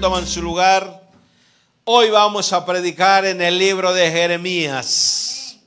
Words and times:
toman 0.00 0.26
su 0.26 0.40
lugar. 0.40 1.02
Hoy 1.84 2.08
vamos 2.08 2.54
a 2.54 2.64
predicar 2.64 3.26
en 3.26 3.42
el 3.42 3.58
libro 3.58 3.92
de 3.92 4.10
Jeremías. 4.10 5.58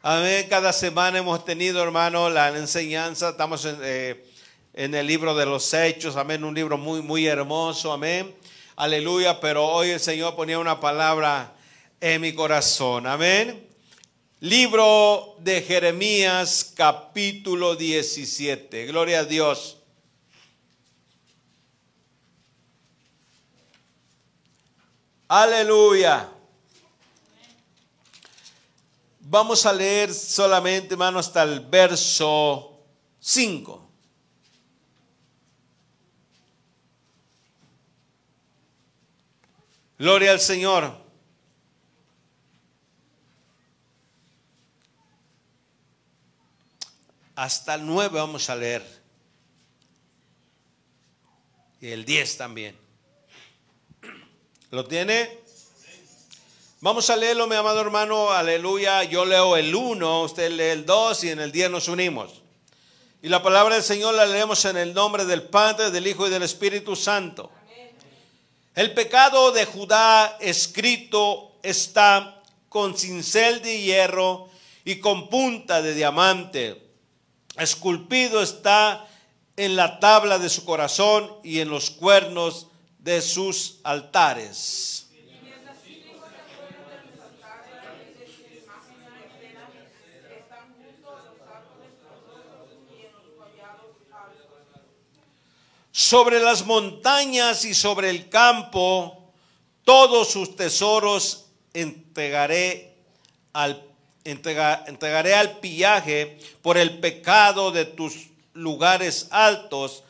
Amén. 0.00 0.46
Cada 0.48 0.72
semana 0.72 1.18
hemos 1.18 1.44
tenido, 1.44 1.82
hermano, 1.82 2.30
la 2.30 2.48
enseñanza. 2.56 3.28
Estamos 3.28 3.66
en, 3.66 3.78
eh, 3.82 4.24
en, 4.72 4.94
el 4.94 5.06
libro 5.06 5.34
de 5.34 5.44
los 5.44 5.74
Hechos. 5.74 6.16
Amén. 6.16 6.42
Un 6.42 6.54
libro 6.54 6.78
muy, 6.78 7.02
muy 7.02 7.26
hermoso. 7.26 7.92
Amén. 7.92 8.34
Aleluya. 8.76 9.38
Pero 9.40 9.66
hoy 9.66 9.90
el 9.90 10.00
Señor 10.00 10.34
ponía 10.34 10.58
una 10.58 10.80
palabra 10.80 11.52
en 12.00 12.22
mi 12.22 12.32
corazón. 12.32 13.06
Amén. 13.06 13.68
Libro 14.40 15.36
de 15.40 15.60
Jeremías, 15.60 16.72
capítulo 16.74 17.76
17. 17.76 18.86
Gloria 18.86 19.20
a 19.20 19.24
Dios. 19.24 19.77
Aleluya. 25.28 26.26
Vamos 29.20 29.66
a 29.66 29.74
leer 29.74 30.14
solamente, 30.14 30.94
hermano, 30.94 31.18
hasta 31.18 31.42
el 31.42 31.60
verso 31.60 32.82
5. 33.20 33.90
Gloria 39.98 40.30
al 40.32 40.40
Señor. 40.40 40.96
Hasta 47.34 47.74
el 47.74 47.84
9 47.84 48.18
vamos 48.18 48.48
a 48.48 48.56
leer. 48.56 49.02
Y 51.82 51.88
el 51.88 52.06
10 52.06 52.38
también. 52.38 52.87
¿Lo 54.70 54.84
tiene? 54.84 55.30
Vamos 56.82 57.08
a 57.08 57.16
leerlo, 57.16 57.46
mi 57.46 57.56
amado 57.56 57.80
hermano, 57.80 58.30
aleluya. 58.30 59.02
Yo 59.04 59.24
leo 59.24 59.56
el 59.56 59.74
1, 59.74 60.22
usted 60.24 60.50
lee 60.50 60.64
el 60.64 60.84
2 60.84 61.24
y 61.24 61.30
en 61.30 61.40
el 61.40 61.50
10 61.50 61.70
nos 61.70 61.88
unimos. 61.88 62.42
Y 63.22 63.30
la 63.30 63.42
palabra 63.42 63.76
del 63.76 63.82
Señor 63.82 64.12
la 64.12 64.26
leemos 64.26 64.62
en 64.66 64.76
el 64.76 64.92
nombre 64.92 65.24
del 65.24 65.44
Padre, 65.44 65.90
del 65.90 66.06
Hijo 66.06 66.26
y 66.26 66.30
del 66.30 66.42
Espíritu 66.42 66.96
Santo. 66.96 67.50
El 68.74 68.92
pecado 68.92 69.52
de 69.52 69.64
Judá 69.64 70.36
escrito 70.38 71.52
está 71.62 72.42
con 72.68 72.94
cincel 72.94 73.62
de 73.62 73.80
hierro 73.80 74.50
y 74.84 75.00
con 75.00 75.30
punta 75.30 75.80
de 75.80 75.94
diamante. 75.94 76.90
Esculpido 77.56 78.42
está 78.42 79.08
en 79.56 79.76
la 79.76 79.98
tabla 79.98 80.38
de 80.38 80.50
su 80.50 80.66
corazón 80.66 81.38
y 81.42 81.60
en 81.60 81.70
los 81.70 81.90
cuernos 81.90 82.67
de 82.98 83.22
sus 83.22 83.78
altares. 83.84 85.06
Sobre 95.90 96.38
las 96.40 96.64
montañas 96.64 97.64
y 97.64 97.74
sobre 97.74 98.08
el 98.10 98.28
campo, 98.28 99.32
todos 99.84 100.30
sus 100.30 100.54
tesoros 100.54 101.46
entregaré 101.74 102.94
al, 103.52 103.82
entregaré 104.24 105.34
al 105.34 105.58
pillaje 105.58 106.38
por 106.62 106.78
el 106.78 107.00
pecado 107.00 107.72
de 107.72 107.84
tus 107.84 108.28
lugares 108.54 109.26
altos 109.30 110.04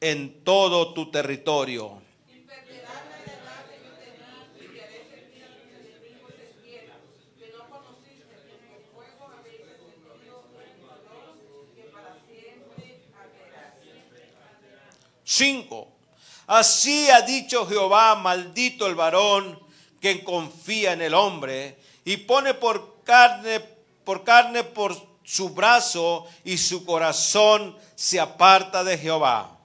en 0.00 0.44
todo 0.44 0.92
tu 0.92 1.10
territorio. 1.10 1.99
Cinco. 15.32 15.86
Así 16.48 17.08
ha 17.08 17.22
dicho 17.22 17.64
Jehová, 17.64 18.16
maldito 18.16 18.88
el 18.88 18.96
varón 18.96 19.56
que 20.00 20.24
confía 20.24 20.92
en 20.92 21.02
el 21.02 21.14
hombre 21.14 21.78
y 22.04 22.16
pone 22.16 22.54
por 22.54 23.04
carne, 23.04 23.60
por 24.02 24.24
carne 24.24 24.64
por 24.64 24.96
su 25.22 25.50
brazo 25.50 26.26
y 26.42 26.58
su 26.58 26.84
corazón 26.84 27.78
se 27.94 28.18
aparta 28.18 28.82
de 28.82 28.98
Jehová. 28.98 29.56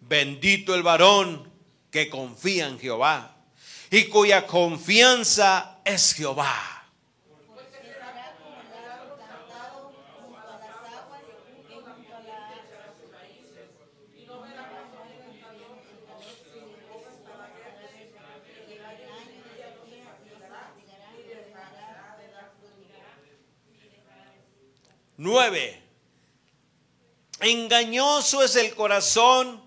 Bendito 0.00 0.74
el 0.74 0.82
varón 0.82 1.53
que 1.94 2.10
confía 2.10 2.66
en 2.66 2.76
Jehová 2.80 3.36
y 3.88 4.06
cuya 4.06 4.48
confianza 4.48 5.78
es 5.84 6.12
Jehová. 6.12 6.52
Nueve. 25.16 25.80
Engañoso 27.38 28.42
es 28.42 28.56
el 28.56 28.74
corazón 28.74 29.63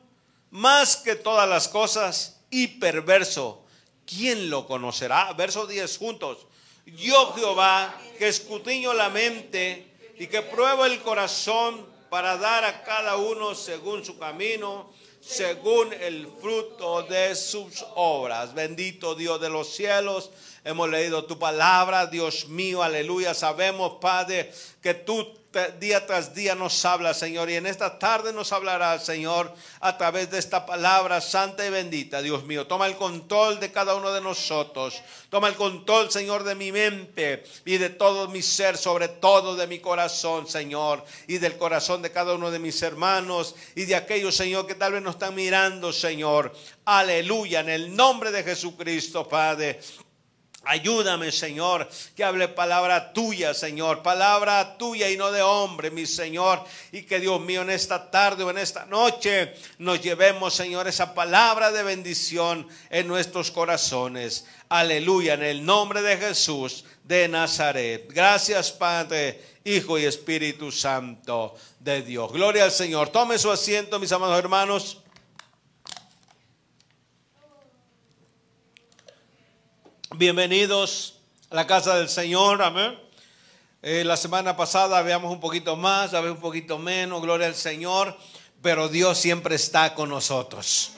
más 0.57 0.97
que 0.97 1.16
todas 1.16 1.47
las 1.47 1.68
cosas 1.68 2.40
y 2.50 2.68
perverso. 2.68 3.63
¿Quién 4.07 4.50
lo 4.50 4.66
conocerá? 4.66 5.31
Verso 5.34 5.68
10 5.68 5.97
juntos. 5.97 6.47
Yo 6.85 7.34
Jehová, 7.34 7.95
que 8.18 8.28
escudriño 8.28 8.94
la 8.94 9.09
mente 9.09 9.94
y 10.18 10.25
que 10.25 10.41
pruebo 10.41 10.85
el 10.85 11.00
corazón 11.01 11.85
para 12.09 12.38
dar 12.38 12.66
a 12.66 12.84
cada 12.84 13.18
uno 13.18 13.53
según 13.53 14.03
su 14.03 14.18
camino, 14.18 14.91
según 15.22 15.94
el 15.94 16.28
fruto 16.41 17.03
de 17.03 17.35
sus 17.35 17.85
obras. 17.94 18.56
Bendito 18.56 19.13
Dios 19.13 19.39
de 19.39 19.50
los 19.50 19.75
cielos. 19.75 20.31
Hemos 20.63 20.89
leído 20.89 21.25
tu 21.25 21.38
palabra, 21.38 22.07
Dios 22.07 22.47
mío, 22.47 22.81
aleluya. 22.81 23.35
Sabemos, 23.35 23.97
Padre, 24.01 24.51
que 24.81 24.95
tú 24.95 25.38
día 25.79 26.05
tras 26.05 26.35
día 26.35 26.55
nos 26.55 26.83
habla, 26.85 27.13
Señor. 27.13 27.49
Y 27.49 27.55
en 27.55 27.65
esta 27.65 27.97
tarde 27.97 28.33
nos 28.33 28.51
hablará, 28.51 28.99
Señor, 28.99 29.53
a 29.79 29.97
través 29.97 30.29
de 30.29 30.37
esta 30.37 30.65
palabra 30.65 31.21
santa 31.21 31.65
y 31.65 31.69
bendita, 31.69 32.21
Dios 32.21 32.43
mío. 32.43 32.67
Toma 32.67 32.87
el 32.87 32.95
control 32.95 33.59
de 33.59 33.71
cada 33.71 33.95
uno 33.95 34.11
de 34.11 34.21
nosotros. 34.21 35.01
Toma 35.29 35.47
el 35.47 35.55
control, 35.55 36.11
Señor, 36.11 36.44
de 36.44 36.55
mi 36.55 36.71
mente 36.71 37.44
y 37.65 37.77
de 37.77 37.89
todo 37.89 38.27
mi 38.27 38.41
ser, 38.41 38.77
sobre 38.77 39.07
todo 39.07 39.55
de 39.55 39.67
mi 39.67 39.79
corazón, 39.79 40.47
Señor. 40.47 41.03
Y 41.27 41.38
del 41.38 41.57
corazón 41.57 42.01
de 42.01 42.11
cada 42.11 42.33
uno 42.33 42.51
de 42.51 42.59
mis 42.59 42.81
hermanos 42.81 43.55
y 43.75 43.85
de 43.85 43.95
aquellos, 43.95 44.35
Señor, 44.35 44.67
que 44.67 44.75
tal 44.75 44.93
vez 44.93 45.01
nos 45.01 45.15
están 45.15 45.35
mirando, 45.35 45.91
Señor. 45.91 46.53
Aleluya, 46.85 47.61
en 47.61 47.69
el 47.69 47.95
nombre 47.95 48.31
de 48.31 48.43
Jesucristo, 48.43 49.27
Padre. 49.27 49.79
Ayúdame, 50.67 51.31
Señor, 51.31 51.87
que 52.15 52.23
hable 52.23 52.49
palabra 52.49 53.13
tuya, 53.13 53.53
Señor, 53.53 54.03
palabra 54.03 54.77
tuya 54.77 55.09
y 55.09 55.15
no 55.15 55.31
de 55.31 55.41
hombre, 55.41 55.91
mi 55.91 56.05
Señor. 56.05 56.63
Y 56.91 57.03
que 57.03 57.19
Dios 57.19 57.39
mío, 57.39 57.61
en 57.61 57.69
esta 57.69 58.11
tarde 58.11 58.43
o 58.43 58.49
en 58.49 58.57
esta 58.57 58.85
noche 58.85 59.53
nos 59.77 60.01
llevemos, 60.01 60.53
Señor, 60.53 60.87
esa 60.87 61.13
palabra 61.13 61.71
de 61.71 61.83
bendición 61.83 62.67
en 62.89 63.07
nuestros 63.07 63.49
corazones. 63.49 64.45
Aleluya, 64.69 65.35
en 65.35 65.43
el 65.43 65.65
nombre 65.65 66.01
de 66.01 66.17
Jesús 66.17 66.83
de 67.05 67.29
Nazaret. 67.29 68.11
Gracias, 68.13 68.71
Padre, 68.71 69.41
Hijo 69.63 69.97
y 69.97 70.03
Espíritu 70.03 70.71
Santo 70.71 71.55
de 71.79 72.01
Dios. 72.01 72.31
Gloria 72.33 72.65
al 72.65 72.71
Señor. 72.71 73.09
Tome 73.09 73.37
su 73.37 73.49
asiento, 73.49 73.99
mis 73.99 74.11
amados 74.11 74.37
hermanos. 74.37 74.97
Bienvenidos 80.15 81.15
a 81.50 81.56
la 81.56 81.68
casa 81.68 81.98
del 81.98 82.07
Señor, 82.07 82.62
amén. 82.62 82.98
Eh, 83.81 84.06
la 84.06 84.15
semana 84.15 84.56
pasada 84.56 85.01
veamos 85.01 85.30
un 85.33 85.42
poquito 85.42 85.75
más, 85.75 86.13
a 86.13 86.21
un 86.21 86.38
poquito 86.38 86.77
menos, 86.80 87.21
gloria 87.21 87.48
al 87.48 87.56
Señor, 87.56 88.18
pero 88.62 88.88
Dios 88.88 89.18
siempre 89.18 89.56
está 89.56 89.94
con 89.94 90.07
nosotros. 90.07 90.92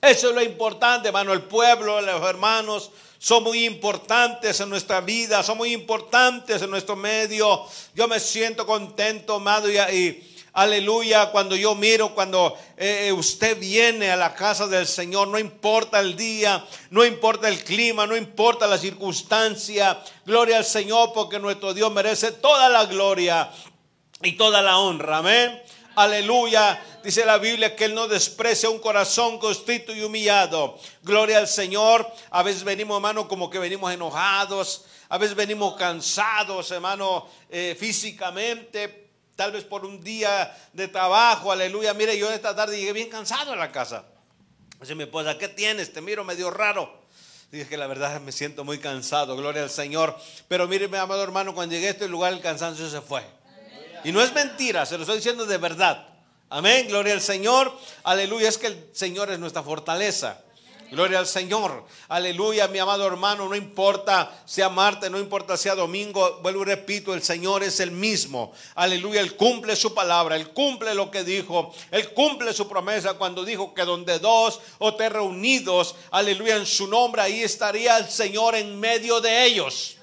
Eso 0.00 0.28
es 0.28 0.34
lo 0.34 0.40
importante, 0.40 1.08
hermano. 1.08 1.32
El 1.32 1.42
pueblo, 1.42 2.00
los 2.00 2.22
hermanos, 2.22 2.92
son 3.18 3.42
muy 3.42 3.66
importantes 3.66 4.60
en 4.60 4.70
nuestra 4.70 5.00
vida, 5.00 5.42
son 5.42 5.58
muy 5.58 5.72
importantes 5.72 6.62
en 6.62 6.70
nuestro 6.70 6.94
medio. 6.94 7.66
Yo 7.96 8.06
me 8.06 8.20
siento 8.20 8.64
contento, 8.64 9.34
amado, 9.34 9.68
y, 9.68 9.76
y 9.76 10.27
aleluya, 10.62 11.30
cuando 11.30 11.54
yo 11.54 11.74
miro, 11.76 12.14
cuando 12.14 12.58
eh, 12.76 13.12
usted 13.12 13.58
viene 13.58 14.10
a 14.10 14.16
la 14.16 14.34
casa 14.34 14.66
del 14.66 14.88
Señor, 14.88 15.28
no 15.28 15.38
importa 15.38 16.00
el 16.00 16.16
día, 16.16 16.64
no 16.90 17.04
importa 17.04 17.48
el 17.48 17.62
clima, 17.62 18.06
no 18.08 18.16
importa 18.16 18.66
la 18.66 18.76
circunstancia, 18.76 20.02
gloria 20.26 20.56
al 20.56 20.64
Señor, 20.64 21.12
porque 21.14 21.38
nuestro 21.38 21.74
Dios 21.74 21.92
merece 21.92 22.32
toda 22.32 22.68
la 22.68 22.86
gloria 22.86 23.50
y 24.20 24.32
toda 24.32 24.60
la 24.60 24.78
honra, 24.78 25.18
amén. 25.18 25.62
Aleluya. 25.94 26.80
Dice 27.02 27.24
la 27.24 27.38
Biblia 27.38 27.74
que 27.74 27.86
Él 27.86 27.94
no 27.94 28.06
desprecia 28.06 28.70
un 28.70 28.78
corazón 28.78 29.38
constrito 29.38 29.92
y 29.94 30.02
humillado. 30.02 30.78
Gloria 31.02 31.38
al 31.38 31.48
Señor. 31.48 32.08
A 32.30 32.44
veces 32.44 32.62
venimos, 32.62 32.96
hermano, 32.96 33.26
como 33.26 33.50
que 33.50 33.58
venimos 33.58 33.92
enojados. 33.92 34.84
A 35.08 35.18
veces 35.18 35.34
venimos 35.34 35.74
cansados, 35.74 36.70
hermano, 36.70 37.26
eh, 37.50 37.76
físicamente. 37.78 39.07
Tal 39.38 39.52
vez 39.52 39.62
por 39.62 39.86
un 39.86 40.02
día 40.02 40.52
de 40.72 40.88
trabajo. 40.88 41.52
Aleluya. 41.52 41.94
Mire, 41.94 42.18
yo 42.18 42.28
esta 42.28 42.56
tarde 42.56 42.76
llegué 42.76 42.92
bien 42.92 43.08
cansado 43.08 43.52
a 43.52 43.56
la 43.56 43.70
casa. 43.70 44.04
Dice 44.80 44.96
mi 44.96 45.04
esposa, 45.04 45.38
¿qué 45.38 45.46
tienes? 45.46 45.92
Te 45.92 46.00
miro 46.00 46.24
medio 46.24 46.50
raro. 46.50 47.04
Dije 47.52 47.68
que 47.68 47.76
la 47.76 47.86
verdad 47.86 48.20
me 48.20 48.32
siento 48.32 48.64
muy 48.64 48.78
cansado, 48.78 49.36
gloria 49.36 49.62
al 49.62 49.70
Señor. 49.70 50.18
Pero 50.48 50.66
mire, 50.66 50.88
mi 50.88 50.96
amado 50.96 51.22
hermano, 51.22 51.54
cuando 51.54 51.72
llegué 51.72 51.86
a 51.86 51.90
este 51.90 52.08
lugar 52.08 52.32
el 52.32 52.40
cansancio 52.40 52.90
se 52.90 53.00
fue. 53.00 53.22
Y 54.02 54.10
no 54.10 54.20
es 54.20 54.32
mentira, 54.32 54.84
se 54.84 54.96
lo 54.96 55.04
estoy 55.04 55.18
diciendo 55.18 55.46
de 55.46 55.56
verdad. 55.56 56.08
Amén, 56.50 56.88
gloria 56.88 57.12
al 57.12 57.20
Señor. 57.20 57.72
Aleluya, 58.02 58.48
es 58.48 58.58
que 58.58 58.66
el 58.66 58.90
Señor 58.92 59.30
es 59.30 59.38
nuestra 59.38 59.62
fortaleza. 59.62 60.42
Gloria 60.90 61.18
al 61.18 61.26
Señor. 61.26 61.84
Aleluya, 62.08 62.66
mi 62.68 62.78
amado 62.78 63.06
hermano. 63.06 63.46
No 63.48 63.54
importa 63.54 64.42
sea 64.46 64.70
martes, 64.70 65.10
no 65.10 65.18
importa 65.18 65.56
sea 65.56 65.74
domingo. 65.74 66.38
Vuelvo 66.42 66.62
y 66.62 66.66
repito, 66.66 67.12
el 67.12 67.22
Señor 67.22 67.62
es 67.62 67.80
el 67.80 67.90
mismo. 67.90 68.52
Aleluya, 68.74 69.20
Él 69.20 69.36
cumple 69.36 69.76
su 69.76 69.92
palabra. 69.92 70.36
Él 70.36 70.48
cumple 70.50 70.94
lo 70.94 71.10
que 71.10 71.24
dijo. 71.24 71.74
Él 71.90 72.12
cumple 72.14 72.54
su 72.54 72.68
promesa 72.68 73.14
cuando 73.14 73.44
dijo 73.44 73.74
que 73.74 73.84
donde 73.84 74.18
dos 74.18 74.60
o 74.78 74.94
tres 74.94 75.12
reunidos, 75.12 75.94
aleluya, 76.10 76.56
en 76.56 76.66
su 76.66 76.86
nombre, 76.86 77.20
ahí 77.20 77.42
estaría 77.42 77.98
el 77.98 78.08
Señor 78.08 78.54
en 78.54 78.80
medio 78.80 79.20
de 79.20 79.44
ellos. 79.44 79.96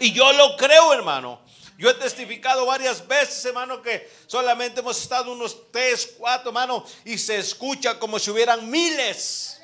Y 0.00 0.12
yo 0.12 0.32
lo 0.32 0.56
creo, 0.56 0.94
hermano. 0.94 1.40
Yo 1.76 1.90
he 1.90 1.94
testificado 1.94 2.64
varias 2.66 3.06
veces, 3.06 3.44
hermano, 3.44 3.82
que 3.82 4.08
solamente 4.26 4.80
hemos 4.80 5.00
estado 5.00 5.32
unos 5.32 5.70
tres, 5.72 6.14
cuatro, 6.16 6.50
hermano, 6.50 6.84
y 7.04 7.18
se 7.18 7.36
escucha 7.36 7.98
como 7.98 8.18
si 8.18 8.30
hubieran 8.30 8.70
miles. 8.70 9.58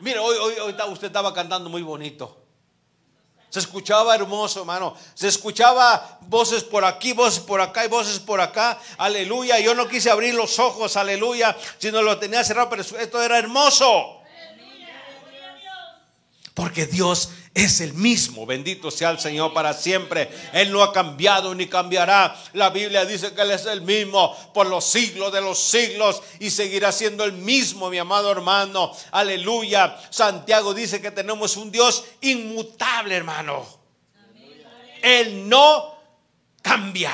Mire, 0.00 0.18
hoy, 0.18 0.36
hoy, 0.58 0.74
usted 0.90 1.06
estaba 1.06 1.32
cantando 1.32 1.70
muy 1.70 1.82
bonito. 1.82 2.42
Se 3.48 3.60
escuchaba 3.60 4.14
hermoso, 4.14 4.60
hermano. 4.60 4.94
Se 5.14 5.28
escuchaba 5.28 6.18
voces 6.22 6.62
por 6.62 6.84
aquí, 6.84 7.12
voces 7.12 7.40
por 7.40 7.60
acá 7.60 7.84
y 7.84 7.88
voces 7.88 8.18
por 8.18 8.40
acá. 8.40 8.78
Aleluya. 8.98 9.58
Yo 9.60 9.74
no 9.74 9.88
quise 9.88 10.10
abrir 10.10 10.34
los 10.34 10.58
ojos, 10.58 10.96
aleluya, 10.96 11.56
sino 11.78 12.02
lo 12.02 12.18
tenía 12.18 12.44
cerrado, 12.44 12.68
pero 12.68 12.82
esto 12.82 13.22
era 13.22 13.38
hermoso. 13.38 14.15
Porque 16.56 16.86
Dios 16.86 17.28
es 17.52 17.82
el 17.82 17.92
mismo. 17.92 18.46
Bendito 18.46 18.90
sea 18.90 19.10
el 19.10 19.20
Señor 19.20 19.52
para 19.52 19.74
siempre. 19.74 20.30
Él 20.54 20.72
no 20.72 20.82
ha 20.82 20.90
cambiado 20.90 21.54
ni 21.54 21.66
cambiará. 21.66 22.34
La 22.54 22.70
Biblia 22.70 23.04
dice 23.04 23.34
que 23.34 23.42
Él 23.42 23.50
es 23.50 23.66
el 23.66 23.82
mismo 23.82 24.34
por 24.54 24.66
los 24.66 24.86
siglos 24.86 25.30
de 25.34 25.42
los 25.42 25.58
siglos 25.58 26.22
y 26.40 26.48
seguirá 26.48 26.92
siendo 26.92 27.24
el 27.24 27.32
mismo, 27.32 27.90
mi 27.90 27.98
amado 27.98 28.32
hermano. 28.32 28.90
Aleluya. 29.10 29.98
Santiago 30.08 30.72
dice 30.72 31.02
que 31.02 31.10
tenemos 31.10 31.58
un 31.58 31.70
Dios 31.70 32.04
inmutable, 32.22 33.16
hermano. 33.16 33.66
Él 35.02 35.46
no 35.46 35.94
cambia. 36.62 37.12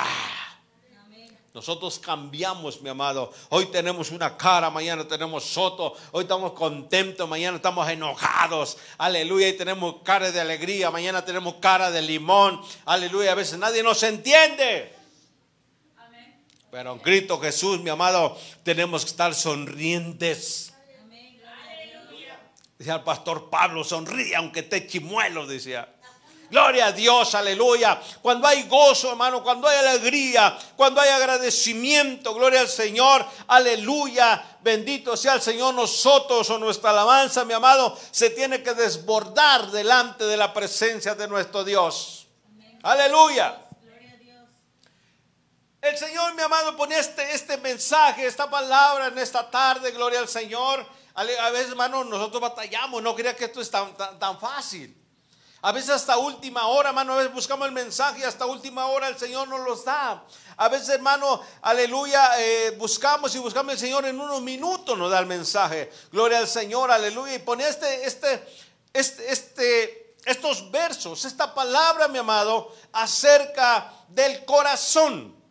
Nosotros 1.54 1.98
cambiamos, 1.98 2.80
mi 2.80 2.88
amado. 2.88 3.30
Hoy 3.50 3.66
tenemos 3.66 4.10
una 4.10 4.38
cara, 4.38 4.70
mañana 4.70 5.06
tenemos 5.06 5.44
soto. 5.44 5.94
Hoy 6.12 6.22
estamos 6.22 6.52
contentos, 6.52 7.28
mañana 7.28 7.56
estamos 7.56 7.86
enojados. 7.90 8.78
Aleluya. 8.96 9.48
Y 9.48 9.52
tenemos 9.52 9.96
cara 10.02 10.32
de 10.32 10.40
alegría, 10.40 10.90
mañana 10.90 11.22
tenemos 11.22 11.56
cara 11.56 11.90
de 11.90 12.00
limón. 12.00 12.58
Aleluya. 12.86 13.32
A 13.32 13.34
veces 13.34 13.58
nadie 13.58 13.82
nos 13.82 14.02
entiende. 14.02 14.94
Pero 16.70 16.94
en 16.94 17.00
Cristo 17.00 17.38
Jesús, 17.38 17.80
mi 17.80 17.90
amado, 17.90 18.34
tenemos 18.62 19.04
que 19.04 19.10
estar 19.10 19.34
sonrientes. 19.34 20.72
Decía 22.78 22.94
el 22.94 23.02
pastor 23.02 23.50
Pablo, 23.50 23.84
sonríe 23.84 24.34
aunque 24.36 24.60
esté 24.60 24.86
chimuelo, 24.86 25.46
decía. 25.46 25.86
Gloria 26.52 26.88
a 26.88 26.92
Dios, 26.92 27.34
aleluya. 27.34 27.98
Cuando 28.20 28.46
hay 28.46 28.64
gozo, 28.64 29.08
hermano, 29.08 29.42
cuando 29.42 29.66
hay 29.66 29.78
alegría, 29.78 30.54
cuando 30.76 31.00
hay 31.00 31.08
agradecimiento, 31.08 32.34
gloria 32.34 32.60
al 32.60 32.68
Señor, 32.68 33.24
aleluya. 33.46 34.58
Bendito 34.60 35.16
sea 35.16 35.32
el 35.32 35.40
Señor, 35.40 35.72
nosotros 35.72 36.50
o 36.50 36.58
nuestra 36.58 36.90
alabanza, 36.90 37.46
mi 37.46 37.54
amado, 37.54 37.98
se 38.10 38.28
tiene 38.28 38.62
que 38.62 38.74
desbordar 38.74 39.70
delante 39.70 40.24
de 40.24 40.36
la 40.36 40.52
presencia 40.52 41.14
de 41.14 41.26
nuestro 41.26 41.64
Dios. 41.64 42.26
Aleluya. 42.82 43.58
El 45.80 45.96
Señor, 45.96 46.34
mi 46.34 46.42
amado, 46.42 46.76
pone 46.76 46.98
este, 46.98 47.32
este 47.32 47.56
mensaje, 47.56 48.26
esta 48.26 48.50
palabra 48.50 49.06
en 49.06 49.16
esta 49.16 49.50
tarde, 49.50 49.90
gloria 49.92 50.18
al 50.18 50.28
Señor. 50.28 50.86
A 51.14 51.24
veces, 51.50 51.70
hermano, 51.70 52.04
nosotros 52.04 52.42
batallamos, 52.42 53.02
no 53.02 53.14
crea 53.14 53.34
que 53.34 53.46
esto 53.46 53.62
es 53.62 53.70
tan, 53.70 53.96
tan 53.96 54.38
fácil. 54.38 55.01
A 55.64 55.70
veces 55.70 55.90
hasta 55.90 56.18
última 56.18 56.66
hora, 56.66 56.88
hermano, 56.88 57.12
a 57.12 57.16
veces 57.18 57.32
buscamos 57.32 57.68
el 57.68 57.72
mensaje 57.72 58.20
y 58.20 58.24
hasta 58.24 58.46
última 58.46 58.86
hora 58.86 59.06
el 59.06 59.16
Señor 59.16 59.46
nos 59.46 59.60
los 59.60 59.84
da. 59.84 60.24
A 60.56 60.68
veces, 60.68 60.88
hermano, 60.88 61.40
aleluya, 61.62 62.32
eh, 62.40 62.74
buscamos 62.78 63.32
y 63.36 63.38
buscamos 63.38 63.74
el 63.74 63.78
Señor 63.78 64.04
en 64.04 64.20
unos 64.20 64.42
minutos 64.42 64.98
nos 64.98 65.08
da 65.08 65.20
el 65.20 65.26
mensaje. 65.26 65.92
Gloria 66.10 66.38
al 66.38 66.48
Señor, 66.48 66.90
aleluya. 66.90 67.36
Y 67.36 67.38
pone 67.38 67.68
este, 67.68 68.04
este, 68.04 68.44
este, 68.92 69.32
este, 69.32 70.16
estos 70.24 70.68
versos, 70.72 71.24
esta 71.24 71.54
palabra, 71.54 72.08
mi 72.08 72.18
amado, 72.18 72.74
acerca 72.92 73.92
del 74.08 74.44
corazón. 74.44 75.41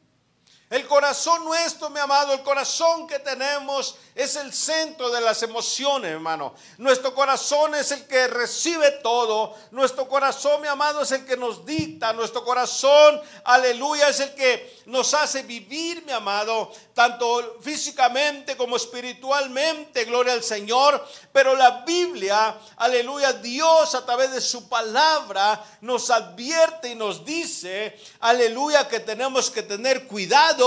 El 0.71 0.87
corazón 0.87 1.43
nuestro, 1.43 1.89
mi 1.89 1.99
amado, 1.99 2.31
el 2.31 2.43
corazón 2.43 3.05
que 3.05 3.19
tenemos 3.19 3.97
es 4.15 4.37
el 4.37 4.53
centro 4.53 5.09
de 5.09 5.19
las 5.19 5.43
emociones, 5.43 6.11
hermano. 6.11 6.53
Nuestro 6.77 7.13
corazón 7.13 7.75
es 7.75 7.91
el 7.91 8.07
que 8.07 8.29
recibe 8.29 8.89
todo. 9.03 9.53
Nuestro 9.71 10.07
corazón, 10.07 10.61
mi 10.61 10.69
amado, 10.69 11.01
es 11.01 11.11
el 11.11 11.25
que 11.25 11.35
nos 11.35 11.65
dicta. 11.65 12.13
Nuestro 12.13 12.45
corazón, 12.45 13.21
aleluya, 13.43 14.07
es 14.07 14.21
el 14.21 14.33
que 14.33 14.81
nos 14.85 15.13
hace 15.13 15.43
vivir, 15.43 16.05
mi 16.05 16.13
amado, 16.13 16.71
tanto 16.93 17.57
físicamente 17.61 18.55
como 18.55 18.77
espiritualmente, 18.77 20.05
gloria 20.05 20.31
al 20.31 20.43
Señor. 20.43 21.05
Pero 21.33 21.53
la 21.53 21.83
Biblia, 21.85 22.57
aleluya, 22.77 23.33
Dios 23.33 23.93
a 23.93 24.05
través 24.05 24.31
de 24.31 24.39
su 24.39 24.69
palabra 24.69 25.61
nos 25.81 26.09
advierte 26.09 26.91
y 26.91 26.95
nos 26.95 27.25
dice, 27.25 27.99
aleluya, 28.21 28.87
que 28.87 29.01
tenemos 29.01 29.51
que 29.51 29.63
tener 29.63 30.07
cuidado 30.07 30.60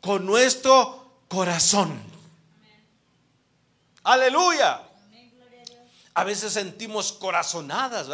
con 0.00 0.26
nuestro 0.26 1.22
corazón. 1.28 2.00
Aleluya. 4.04 4.82
A 6.14 6.24
veces 6.24 6.52
sentimos 6.52 7.12
corazonadas. 7.12 8.08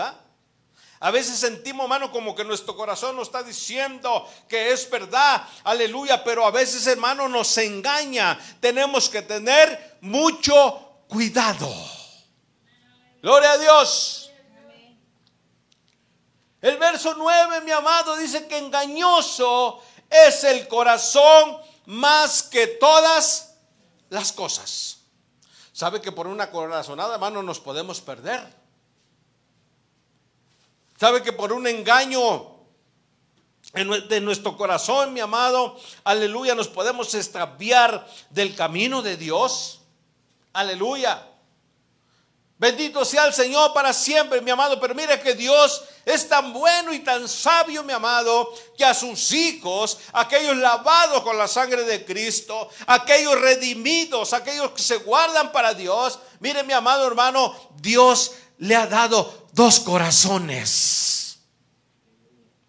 A 1.01 1.11
veces 1.11 1.39
sentimos, 1.39 1.85
hermano, 1.85 2.11
como 2.11 2.35
que 2.35 2.45
nuestro 2.45 2.77
corazón 2.77 3.15
nos 3.17 3.29
está 3.29 3.43
diciendo 3.43 4.29
que 4.49 4.73
es 4.73 4.91
verdad, 4.91 5.47
aleluya, 5.63 6.25
pero 6.25 6.45
a 6.45 6.51
veces, 6.51 6.87
hermano, 6.89 7.29
nos 7.29 7.57
engaña. 7.59 8.39
Tenemos 8.61 9.09
que 9.09 9.23
tener 9.23 9.99
mucho 10.01 11.05
cuidado. 11.09 11.73
Gloria 13.23 13.53
a 13.53 13.59
Dios. 13.59 14.31
El 16.61 16.77
verso 16.77 17.15
9, 17.17 17.61
mi 17.61 17.71
amado, 17.71 18.17
dice 18.17 18.49
que 18.49 18.59
engañoso 18.59 19.81
es 20.11 20.45
el 20.45 20.69
corazón 20.69 21.59
más 21.87 22.43
que 22.43 22.67
todas 22.67 23.55
las 24.11 24.33
cosas. 24.33 24.99
¿Sabe 25.73 26.01
que 26.01 26.13
por 26.13 26.27
una 26.27 26.51
corazonada, 26.51 27.15
hermano, 27.15 27.43
nos 27.43 27.61
podemos 27.61 28.01
perder? 28.01 28.43
¿Sabe 30.99 31.23
que 31.23 31.33
por 31.33 31.53
un 31.53 31.67
engaño 31.67 32.57
de 33.73 34.21
nuestro 34.21 34.57
corazón, 34.57 35.13
mi 35.13 35.21
amado, 35.21 35.79
aleluya, 36.03 36.55
nos 36.55 36.69
podemos 36.69 37.15
extraviar 37.15 38.09
del 38.31 38.55
camino 38.57 39.03
de 39.03 39.17
Dios? 39.17 39.81
Aleluya. 40.53 41.25
Bendito 42.59 43.05
sea 43.05 43.27
el 43.27 43.33
Señor 43.33 43.73
para 43.73 43.93
siempre, 43.93 44.41
mi 44.41 44.51
amado. 44.51 44.81
Pero 44.81 44.93
mire 44.95 45.21
que 45.21 45.35
Dios 45.35 45.85
es 46.05 46.29
tan 46.29 46.53
bueno 46.53 46.93
y 46.93 46.99
tan 46.99 47.29
sabio, 47.29 47.85
mi 47.85 47.93
amado, 47.93 48.53
que 48.77 48.85
a 48.85 48.95
sus 48.95 49.33
hijos, 49.33 49.99
aquellos 50.13 50.57
lavados 50.57 51.23
con 51.23 51.39
la 51.39 51.47
sangre 51.47 51.85
de 51.85 52.05
Cristo, 52.05 52.69
aquellos 52.89 53.41
redimidos, 53.41 54.33
aquellos 54.33 54.73
que 54.73 54.83
se 54.83 54.97
guardan 54.97 55.53
para 55.53 55.73
Dios, 55.73 56.19
mire 56.41 56.65
mi 56.65 56.73
amado 56.73 57.07
hermano, 57.07 57.55
Dios 57.77 58.33
le 58.59 58.75
ha 58.75 58.89
dado 58.89 59.47
dos 59.53 59.79
corazones. 59.79 61.39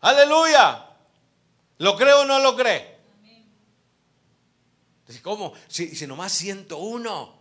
Aleluya. 0.02 0.86
¿Lo 1.80 1.96
cree 1.98 2.14
o 2.14 2.26
no 2.26 2.40
lo 2.40 2.56
cree? 2.56 3.00
¿cómo? 5.24 5.54
Si, 5.68 5.96
si 5.96 6.06
nomás 6.06 6.32
101. 6.34 7.39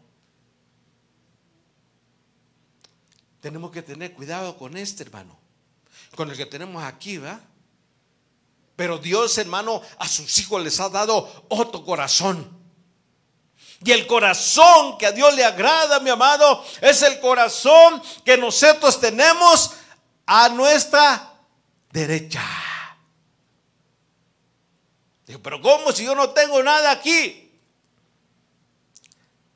Tenemos 3.40 3.70
que 3.70 3.82
tener 3.82 4.12
cuidado 4.12 4.56
con 4.56 4.76
este 4.76 5.04
hermano, 5.04 5.38
con 6.16 6.30
el 6.30 6.36
que 6.36 6.46
tenemos 6.46 6.82
aquí, 6.82 7.18
¿va? 7.18 7.40
Pero 8.74 8.98
Dios, 8.98 9.36
hermano, 9.38 9.82
a 9.98 10.08
sus 10.08 10.38
hijos 10.38 10.62
les 10.62 10.78
ha 10.80 10.88
dado 10.88 11.46
otro 11.48 11.84
corazón. 11.84 12.58
Y 13.84 13.92
el 13.92 14.06
corazón 14.06 14.98
que 14.98 15.06
a 15.06 15.12
Dios 15.12 15.34
le 15.34 15.44
agrada, 15.44 16.00
mi 16.00 16.10
amado, 16.10 16.64
es 16.80 17.02
el 17.02 17.20
corazón 17.20 18.02
que 18.24 18.36
nosotros 18.36 19.00
tenemos 19.00 19.72
a 20.26 20.48
nuestra 20.48 21.32
derecha. 21.90 22.42
Digo, 25.26 25.40
pero 25.42 25.60
¿cómo 25.60 25.92
si 25.92 26.04
yo 26.04 26.14
no 26.14 26.30
tengo 26.30 26.62
nada 26.62 26.90
aquí? 26.90 27.52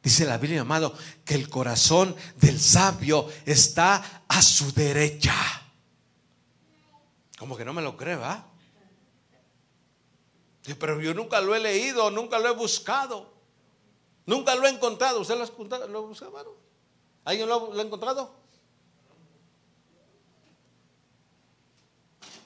Dice 0.02 0.24
la 0.24 0.36
Biblia, 0.36 0.62
amado, 0.62 0.96
el 1.34 1.48
corazón 1.48 2.14
del 2.36 2.60
sabio 2.60 3.28
está 3.46 4.24
a 4.28 4.42
su 4.42 4.72
derecha. 4.72 5.34
Como 7.38 7.56
que 7.56 7.64
no 7.64 7.72
me 7.72 7.82
lo 7.82 7.96
cree, 7.96 8.16
¿va? 8.16 8.46
Pero 10.78 11.00
yo 11.00 11.12
nunca 11.12 11.40
lo 11.40 11.54
he 11.54 11.60
leído, 11.60 12.10
nunca 12.10 12.38
lo 12.38 12.48
he 12.48 12.54
buscado. 12.54 13.32
Nunca 14.26 14.54
lo 14.54 14.66
he 14.66 14.70
encontrado. 14.70 15.20
¿Usted 15.20 15.36
lo 15.36 15.42
ha, 15.42 15.46
buscado, 15.48 16.06
buscado, 16.06 16.56
¿Alguien 17.24 17.48
lo, 17.48 17.72
ha 17.76 17.82
encontrado? 17.82 18.32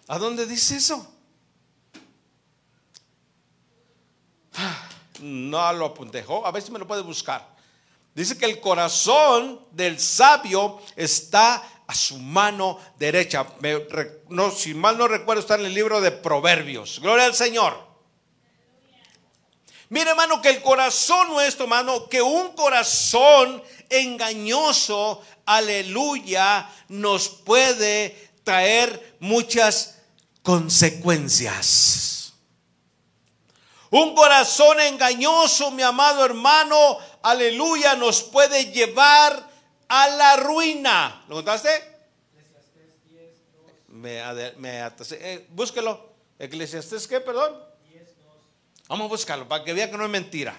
¿A 0.09 0.19
dónde 0.19 0.47
dice 0.47 0.77
eso? 0.77 1.07
No 5.21 5.73
lo 5.73 5.87
apuntejó. 5.87 6.47
A 6.47 6.51
ver 6.53 6.63
si 6.63 6.71
me 6.71 6.79
lo 6.79 6.87
puede 6.87 7.03
buscar. 7.03 7.56
Dice 8.17 8.37
que 8.39 8.47
el 8.47 8.61
corazón 8.61 9.61
del 9.73 10.01
sabio 10.01 10.81
está 10.97 11.63
a 11.87 11.95
su 11.95 12.17
mano 12.19 12.81
derecha. 12.99 13.47
no, 14.31 14.51
si 14.51 14.73
mal 14.73 14.97
no 14.97 15.07
recuerdo, 15.07 15.43
está 15.43 15.57
en 15.57 15.67
el 15.67 15.75
libro 15.75 16.01
de 16.01 16.13
Proverbios. 16.13 16.99
Gloria 17.01 17.27
al 17.27 17.35
Señor. 17.35 17.79
Mire, 19.91 20.09
hermano, 20.13 20.41
que 20.41 20.49
el 20.49 20.63
corazón 20.63 21.29
nuestro, 21.29 21.65
hermano, 21.65 22.09
que 22.09 22.23
un 22.23 22.53
corazón 22.55 23.63
engañoso, 23.91 25.21
aleluya, 25.45 26.71
nos 26.89 27.29
puede 27.29 28.31
traer 28.45 29.19
muchas 29.21 29.99
consecuencias. 30.43 32.17
Un 33.91 34.15
corazón 34.15 34.81
engañoso, 34.81 35.71
mi 35.71 35.83
amado 35.83 36.25
hermano, 36.25 36.99
aleluya, 37.31 37.97
nos 37.97 38.23
puede 38.23 38.73
llevar 38.73 39.51
a 39.89 40.09
la 40.09 40.37
ruina. 40.37 41.25
¿Lo 41.29 41.37
contaste? 41.37 41.69
Me, 43.89 44.23
me 44.59 44.87
eh, 45.11 45.47
búsquelo. 45.51 46.15
Eclesiastés, 46.39 47.09
¿qué? 47.09 47.21
Perdón. 47.21 47.57
Vamos 48.89 49.07
a 49.07 49.09
buscarlo 49.09 49.49
para 49.49 49.65
que 49.65 49.73
vea 49.73 49.91
que 49.91 49.97
no 49.97 50.05
es 50.05 50.11
mentira. 50.11 50.57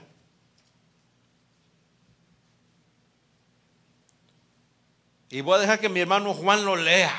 Y 5.29 5.41
voy 5.41 5.55
a 5.55 5.59
dejar 5.59 5.79
que 5.79 5.89
mi 5.89 5.99
hermano 5.99 6.33
Juan 6.33 6.65
lo 6.65 6.75
lea. 6.75 7.15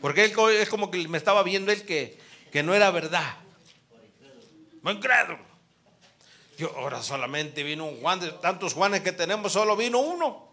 Porque 0.00 0.24
él 0.24 0.32
es 0.56 0.68
como 0.68 0.90
que 0.90 1.06
me 1.08 1.18
estaba 1.18 1.42
viendo 1.42 1.72
él 1.72 1.84
que, 1.84 2.18
que 2.50 2.62
no 2.62 2.74
era 2.74 2.90
verdad. 2.90 3.36
Muy 4.82 4.98
credo. 5.00 5.51
Yo, 6.58 6.70
ahora 6.76 7.02
solamente 7.02 7.62
vino 7.62 7.86
un 7.86 8.00
Juan, 8.00 8.20
de 8.20 8.30
tantos 8.32 8.74
Juanes 8.74 9.00
que 9.00 9.12
tenemos, 9.12 9.52
solo 9.52 9.76
vino 9.76 10.00
uno. 10.00 10.52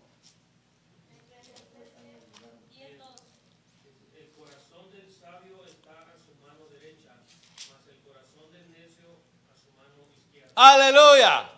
Aleluya. 10.61 11.49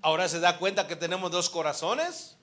Ahora 0.00 0.26
se 0.26 0.40
da 0.40 0.56
cuenta 0.56 0.88
que 0.88 0.96
tenemos 0.96 1.30
dos 1.30 1.50
corazones. 1.50 2.36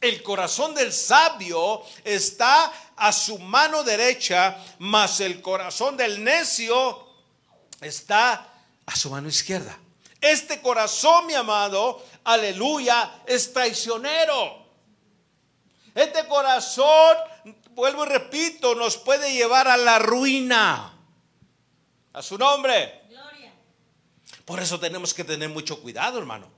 El 0.00 0.24
corazón 0.24 0.74
del 0.74 0.92
sabio 0.92 1.82
está 2.02 2.72
a 2.96 3.12
su 3.12 3.38
mano 3.38 3.84
derecha, 3.84 4.58
mas 4.80 5.20
el 5.20 5.40
corazón 5.40 5.96
del 5.96 6.24
necio 6.24 7.08
está 7.80 8.53
a 8.86 8.96
su 8.96 9.10
mano 9.10 9.28
izquierda. 9.28 9.78
Este 10.20 10.60
corazón, 10.60 11.26
mi 11.26 11.34
amado, 11.34 12.02
aleluya, 12.24 13.22
es 13.26 13.52
traicionero. 13.52 14.64
Este 15.94 16.26
corazón, 16.26 17.16
vuelvo 17.70 18.04
y 18.04 18.08
repito, 18.08 18.74
nos 18.74 18.96
puede 18.96 19.32
llevar 19.32 19.68
a 19.68 19.76
la 19.76 19.98
ruina. 19.98 20.98
A 22.12 22.22
su 22.22 22.38
nombre. 22.38 23.02
Por 24.44 24.60
eso 24.60 24.78
tenemos 24.78 25.14
que 25.14 25.24
tener 25.24 25.48
mucho 25.48 25.80
cuidado, 25.80 26.18
hermano. 26.18 26.50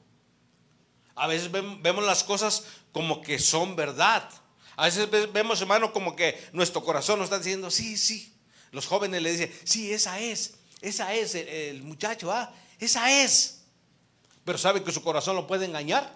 A 1.15 1.27
veces 1.27 1.51
vemos 1.51 2.05
las 2.05 2.25
cosas 2.25 2.65
como 2.93 3.23
que 3.23 3.39
son 3.39 3.77
verdad. 3.77 4.29
A 4.77 4.85
veces 4.85 5.09
vemos, 5.33 5.61
hermano, 5.61 5.93
como 5.93 6.15
que 6.15 6.49
nuestro 6.53 6.85
corazón 6.85 7.19
nos 7.19 7.27
está 7.27 7.39
diciendo, 7.39 7.71
sí, 7.71 7.97
sí. 7.97 8.35
Los 8.71 8.87
jóvenes 8.87 9.23
le 9.23 9.33
dicen, 9.33 9.61
sí, 9.65 9.93
esa 9.93 10.19
es. 10.21 10.59
Esa 10.81 11.15
es 11.15 11.35
el, 11.35 11.83
muchacho, 11.83 12.31
¿ah? 12.31 12.53
Esa 12.79 13.11
es. 13.23 13.65
Pero 14.45 14.59
sabe 14.59 14.83
que 14.83 14.93
su 14.93 15.03
corazón 15.03 15.37
lo 15.37 15.47
puede 15.47 15.65
engañar. 15.65 16.13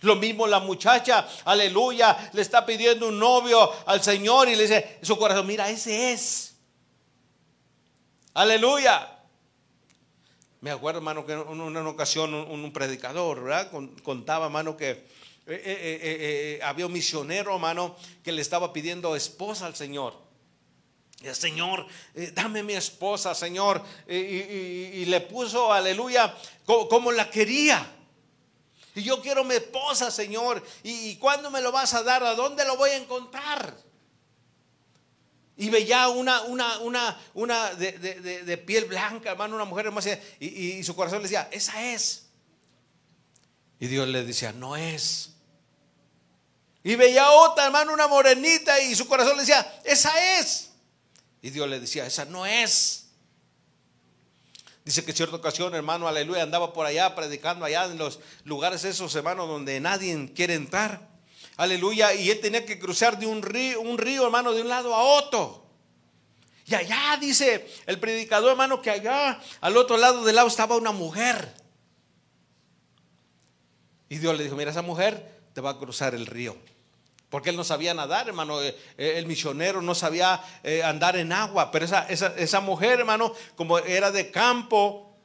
Lo 0.00 0.16
mismo 0.16 0.46
la 0.46 0.60
muchacha, 0.60 1.28
aleluya, 1.44 2.30
le 2.32 2.42
está 2.42 2.64
pidiendo 2.64 3.08
un 3.08 3.18
novio 3.18 3.70
al 3.86 4.02
Señor 4.02 4.48
y 4.48 4.54
le 4.54 4.62
dice, 4.62 4.98
su 5.02 5.18
corazón, 5.18 5.46
mira, 5.46 5.68
ese 5.68 6.12
es. 6.12 6.54
Aleluya. 8.34 9.18
Me 10.60 10.70
acuerdo, 10.70 10.98
hermano, 10.98 11.26
que 11.26 11.32
en 11.32 11.60
una 11.60 11.88
ocasión 11.88 12.32
un, 12.32 12.72
predicador, 12.72 13.42
¿verdad? 13.42 13.72
Contaba, 14.04 14.46
hermano, 14.46 14.76
que 14.76 14.90
eh, 14.90 15.06
eh, 15.46 16.00
eh, 16.02 16.60
había 16.62 16.86
un 16.86 16.92
misionero, 16.92 17.52
hermano, 17.54 17.96
que 18.22 18.30
le 18.30 18.40
estaba 18.40 18.72
pidiendo 18.72 19.16
esposa 19.16 19.66
al 19.66 19.74
Señor. 19.74 20.14
Señor, 21.32 21.86
eh, 22.14 22.32
dame 22.34 22.62
mi 22.62 22.74
esposa, 22.74 23.34
Señor. 23.34 23.82
y, 24.08 25.04
le 25.04 25.20
puso, 25.20 25.72
aleluya, 25.72 26.34
como, 26.64 27.12
la 27.12 27.30
quería. 27.30 27.86
Y 28.94 29.02
yo 29.02 29.20
quiero 29.22 29.44
mi 29.44 29.54
esposa, 29.54 30.10
Señor. 30.10 30.62
¿Y, 30.82 31.16
cuándo 31.16 31.50
me 31.50 31.60
lo 31.60 31.72
vas 31.72 31.94
a 31.94 32.02
dar? 32.02 32.22
¿A 32.22 32.34
dónde 32.34 32.64
lo 32.64 32.76
voy 32.76 32.90
a 32.90 32.96
encontrar? 32.96 33.74
Y 35.56 35.70
veía 35.70 36.08
una, 36.08 36.42
una, 36.42 36.78
una, 36.78 37.20
una 37.34 37.74
de, 37.74 38.62
piel 38.66 38.86
blanca, 38.86 39.30
hermano, 39.30 39.54
una 39.54 39.64
mujer 39.64 39.86
hermosa. 39.86 40.18
Y, 40.40 40.46
y, 40.78 40.84
su 40.84 40.94
corazón 40.94 41.18
le 41.18 41.24
decía, 41.24 41.48
esa 41.50 41.92
es. 41.92 42.26
Y 43.78 43.86
Dios 43.86 44.06
le 44.08 44.24
decía, 44.24 44.52
no 44.52 44.76
es. 44.76 45.30
Y 46.84 46.96
veía 46.96 47.30
otra, 47.30 47.66
hermano, 47.66 47.92
una 47.92 48.08
morenita. 48.08 48.78
Y 48.80 48.94
su 48.94 49.06
corazón 49.06 49.36
le 49.36 49.42
decía, 49.42 49.80
esa 49.84 50.38
es. 50.38 50.71
Y 51.42 51.50
Dios 51.50 51.68
le 51.68 51.80
decía, 51.80 52.06
esa 52.06 52.24
no 52.24 52.46
es. 52.46 53.08
Dice 54.84 55.04
que 55.04 55.12
cierta 55.12 55.36
ocasión, 55.36 55.74
hermano, 55.74 56.08
aleluya, 56.08 56.42
andaba 56.42 56.72
por 56.72 56.86
allá 56.86 57.14
predicando 57.14 57.64
allá 57.64 57.84
en 57.84 57.98
los 57.98 58.20
lugares 58.44 58.84
esos, 58.84 59.14
hermano, 59.14 59.46
donde 59.46 59.78
nadie 59.80 60.32
quiere 60.34 60.54
entrar. 60.54 61.08
Aleluya, 61.56 62.14
y 62.14 62.30
él 62.30 62.40
tenía 62.40 62.64
que 62.64 62.78
cruzar 62.78 63.18
de 63.18 63.26
un 63.26 63.42
río, 63.42 63.80
un 63.80 63.98
río, 63.98 64.24
hermano, 64.24 64.52
de 64.52 64.62
un 64.62 64.68
lado 64.68 64.94
a 64.94 65.02
otro. 65.02 65.66
Y 66.64 66.74
allá 66.74 67.16
dice 67.20 67.68
el 67.86 67.98
predicador, 67.98 68.52
hermano, 68.52 68.80
que 68.80 68.90
allá 68.90 69.40
al 69.60 69.76
otro 69.76 69.96
lado 69.96 70.24
del 70.24 70.36
lado 70.36 70.48
estaba 70.48 70.76
una 70.76 70.92
mujer. 70.92 71.54
Y 74.08 74.18
Dios 74.18 74.36
le 74.36 74.44
dijo, 74.44 74.56
mira, 74.56 74.70
esa 74.70 74.82
mujer 74.82 75.40
te 75.52 75.60
va 75.60 75.70
a 75.70 75.78
cruzar 75.78 76.14
el 76.14 76.26
río. 76.26 76.56
Porque 77.32 77.48
él 77.48 77.56
no 77.56 77.64
sabía 77.64 77.94
nadar, 77.94 78.28
hermano. 78.28 78.60
Eh, 78.60 78.76
eh, 78.98 79.14
el 79.16 79.24
misionero 79.24 79.80
no 79.80 79.94
sabía 79.94 80.44
eh, 80.62 80.82
andar 80.82 81.16
en 81.16 81.32
agua. 81.32 81.70
Pero 81.70 81.86
esa, 81.86 82.06
esa, 82.06 82.60
mujer, 82.60 83.00
hermano, 83.00 83.32
como 83.56 83.78
era 83.78 84.10
de 84.10 84.30
campo 84.30 85.16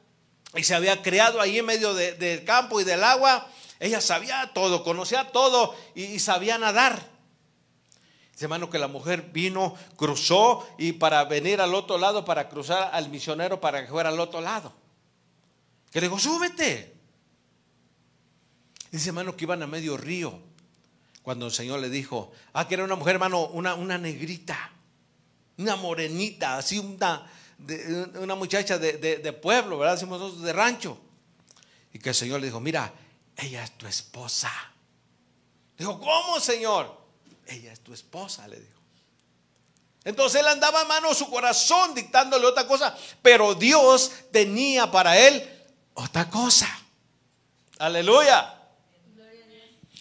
y 0.54 0.64
se 0.64 0.74
había 0.74 1.02
creado 1.02 1.38
ahí 1.38 1.58
en 1.58 1.66
medio 1.66 1.92
del 1.92 2.44
campo 2.44 2.80
y 2.80 2.84
del 2.84 3.04
agua, 3.04 3.46
ella 3.78 4.00
sabía 4.00 4.52
todo, 4.54 4.84
conocía 4.84 5.32
todo 5.32 5.76
y, 5.94 6.18
sabía 6.18 6.56
nadar. 6.56 6.98
Dice, 8.32 8.46
hermano, 8.46 8.70
que 8.70 8.78
la 8.78 8.88
mujer 8.88 9.28
vino, 9.30 9.74
cruzó 9.96 10.66
y 10.78 10.92
para 10.92 11.22
venir 11.24 11.60
al 11.60 11.74
otro 11.74 11.98
lado, 11.98 12.24
para 12.24 12.48
cruzar 12.48 12.88
al 12.94 13.10
misionero 13.10 13.60
para 13.60 13.82
que 13.82 13.88
fuera 13.88 14.08
al 14.08 14.18
otro 14.18 14.40
lado. 14.40 14.72
Que 15.92 16.00
le 16.00 16.06
dijo, 16.06 16.18
súbete. 16.18 16.94
Dice, 18.90 19.10
hermano, 19.10 19.36
que 19.36 19.44
iban 19.44 19.62
a 19.62 19.66
medio 19.66 19.98
río 19.98 20.47
cuando 21.28 21.44
el 21.44 21.52
Señor 21.52 21.80
le 21.80 21.90
dijo, 21.90 22.32
ah, 22.54 22.66
que 22.66 22.72
era 22.72 22.84
una 22.84 22.96
mujer, 22.96 23.16
hermano, 23.16 23.48
una, 23.48 23.74
una 23.74 23.98
negrita, 23.98 24.70
una 25.58 25.76
morenita, 25.76 26.56
así 26.56 26.78
una, 26.78 27.30
una 28.14 28.34
muchacha 28.34 28.78
de, 28.78 28.96
de 28.96 29.32
pueblo, 29.34 29.76
¿verdad? 29.76 29.96
Decimos 29.96 30.18
nosotros, 30.20 30.42
de 30.42 30.54
rancho. 30.54 30.98
Y 31.92 31.98
que 31.98 32.08
el 32.08 32.14
Señor 32.14 32.40
le 32.40 32.46
dijo, 32.46 32.60
mira, 32.60 32.90
ella 33.36 33.62
es 33.62 33.76
tu 33.76 33.86
esposa. 33.86 34.50
Dijo, 35.76 36.00
¿cómo, 36.00 36.40
Señor? 36.40 36.98
Ella 37.46 37.74
es 37.74 37.80
tu 37.80 37.92
esposa, 37.92 38.48
le 38.48 38.58
dijo. 38.58 38.80
Entonces 40.04 40.40
él 40.40 40.48
andaba 40.48 40.80
a 40.80 40.84
mano 40.86 41.12
su 41.12 41.28
corazón 41.28 41.94
dictándole 41.94 42.46
otra 42.46 42.66
cosa, 42.66 42.96
pero 43.20 43.54
Dios 43.54 44.12
tenía 44.32 44.90
para 44.90 45.18
él 45.18 45.46
otra 45.92 46.30
cosa. 46.30 46.66
Aleluya. 47.78 48.57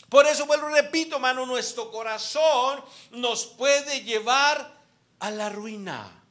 Por 0.09 0.25
eso 0.25 0.45
vuelvo 0.45 0.69
repito, 0.69 1.15
hermano, 1.15 1.45
nuestro 1.45 1.91
corazón 1.91 2.81
nos 3.11 3.45
puede 3.45 4.03
llevar 4.03 4.77
a 5.19 5.31
la 5.31 5.49
ruina. 5.49 6.23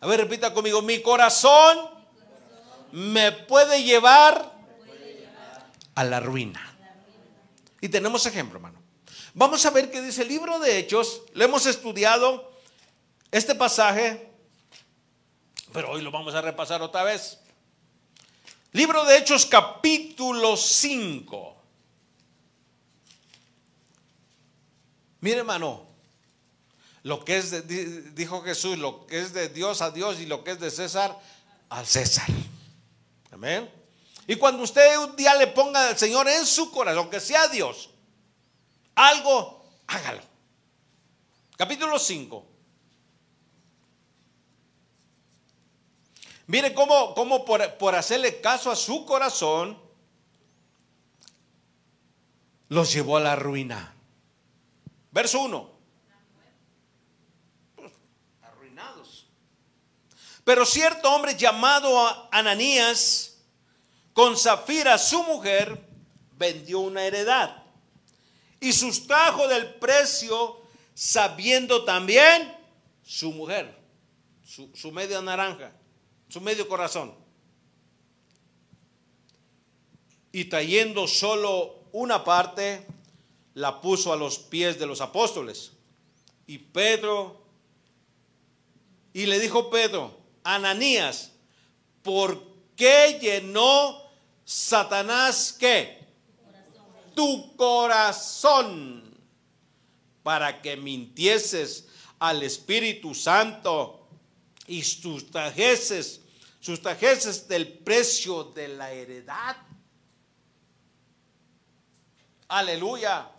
A 0.00 0.06
ver, 0.06 0.20
repita 0.20 0.54
conmigo, 0.54 0.82
mi 0.82 1.02
corazón 1.02 1.78
me 2.92 3.32
puede 3.32 3.82
llevar 3.82 4.52
a 5.94 6.04
la 6.04 6.20
ruina. 6.20 6.76
Y 7.80 7.88
tenemos 7.88 8.26
ejemplo, 8.26 8.58
hermano. 8.58 8.80
Vamos 9.34 9.66
a 9.66 9.70
ver 9.70 9.90
qué 9.90 10.00
dice 10.00 10.22
el 10.22 10.28
libro 10.28 10.60
de 10.60 10.78
Hechos. 10.78 11.22
Le 11.34 11.46
hemos 11.46 11.66
estudiado 11.66 12.52
este 13.32 13.56
pasaje, 13.56 14.30
pero 15.72 15.90
hoy 15.90 16.02
lo 16.02 16.12
vamos 16.12 16.34
a 16.34 16.40
repasar 16.40 16.82
otra 16.82 17.02
vez. 17.02 17.40
Libro 18.70 19.04
de 19.04 19.18
Hechos 19.18 19.46
capítulo 19.46 20.56
5. 20.56 21.53
Mire, 25.24 25.38
hermano, 25.38 25.86
lo 27.02 27.24
que 27.24 27.38
es, 27.38 27.50
de, 27.50 27.62
dijo 28.10 28.42
Jesús, 28.42 28.76
lo 28.76 29.06
que 29.06 29.20
es 29.20 29.32
de 29.32 29.48
Dios 29.48 29.80
a 29.80 29.90
Dios 29.90 30.20
y 30.20 30.26
lo 30.26 30.44
que 30.44 30.50
es 30.50 30.60
de 30.60 30.70
César 30.70 31.18
al 31.70 31.86
César. 31.86 32.28
Amén. 33.32 33.72
Y 34.26 34.36
cuando 34.36 34.62
usted 34.62 34.98
un 34.98 35.16
día 35.16 35.34
le 35.36 35.46
ponga 35.46 35.88
al 35.88 35.96
Señor 35.96 36.28
en 36.28 36.44
su 36.44 36.70
corazón, 36.70 37.08
que 37.08 37.20
sea 37.20 37.48
Dios, 37.48 37.88
algo, 38.96 39.64
hágalo. 39.86 40.20
Capítulo 41.56 41.98
5. 41.98 42.46
Mire 46.48 46.74
cómo, 46.74 47.14
cómo 47.14 47.46
por, 47.46 47.78
por, 47.78 47.94
hacerle 47.94 48.42
caso 48.42 48.70
a 48.70 48.76
su 48.76 49.06
corazón, 49.06 49.78
los 52.68 52.92
llevó 52.92 53.16
a 53.16 53.20
la 53.20 53.36
ruina. 53.36 53.93
Verso 55.14 55.42
1. 55.42 55.70
Arruinados. 58.42 59.28
Pero 60.42 60.66
cierto 60.66 61.08
hombre 61.14 61.36
llamado 61.36 62.28
Ananías, 62.32 63.38
con 64.12 64.36
Zafira 64.36 64.98
su 64.98 65.22
mujer, 65.22 65.80
vendió 66.32 66.80
una 66.80 67.04
heredad 67.04 67.62
y 68.58 68.72
sustrajo 68.72 69.46
del 69.46 69.74
precio, 69.76 70.60
sabiendo 70.94 71.84
también 71.84 72.52
su 73.04 73.30
mujer, 73.30 73.72
su, 74.44 74.68
su 74.74 74.90
media 74.90 75.22
naranja, 75.22 75.70
su 76.28 76.40
medio 76.40 76.66
corazón. 76.66 77.14
Y 80.32 80.46
trayendo 80.46 81.06
solo 81.06 81.84
una 81.92 82.24
parte, 82.24 82.84
la 83.54 83.80
puso 83.80 84.12
a 84.12 84.16
los 84.16 84.38
pies 84.38 84.78
de 84.78 84.86
los 84.86 85.00
apóstoles. 85.00 85.72
Y 86.46 86.58
Pedro, 86.58 87.42
y 89.12 89.26
le 89.26 89.38
dijo 89.38 89.70
Pedro, 89.70 90.18
Ananías, 90.42 91.32
¿por 92.02 92.42
qué 92.76 93.18
llenó 93.20 94.02
Satanás 94.44 95.56
qué? 95.58 96.04
Tu 97.14 97.56
corazón 97.56 99.04
para 100.22 100.60
que 100.60 100.76
mintieses 100.76 101.86
al 102.18 102.42
Espíritu 102.42 103.14
Santo 103.14 104.08
y 104.66 104.82
sustrajeses, 104.82 106.22
sustrajeses 106.58 107.46
del 107.46 107.68
precio 107.68 108.44
de 108.44 108.68
la 108.68 108.90
heredad. 108.90 109.56
Aleluya. 112.48 113.33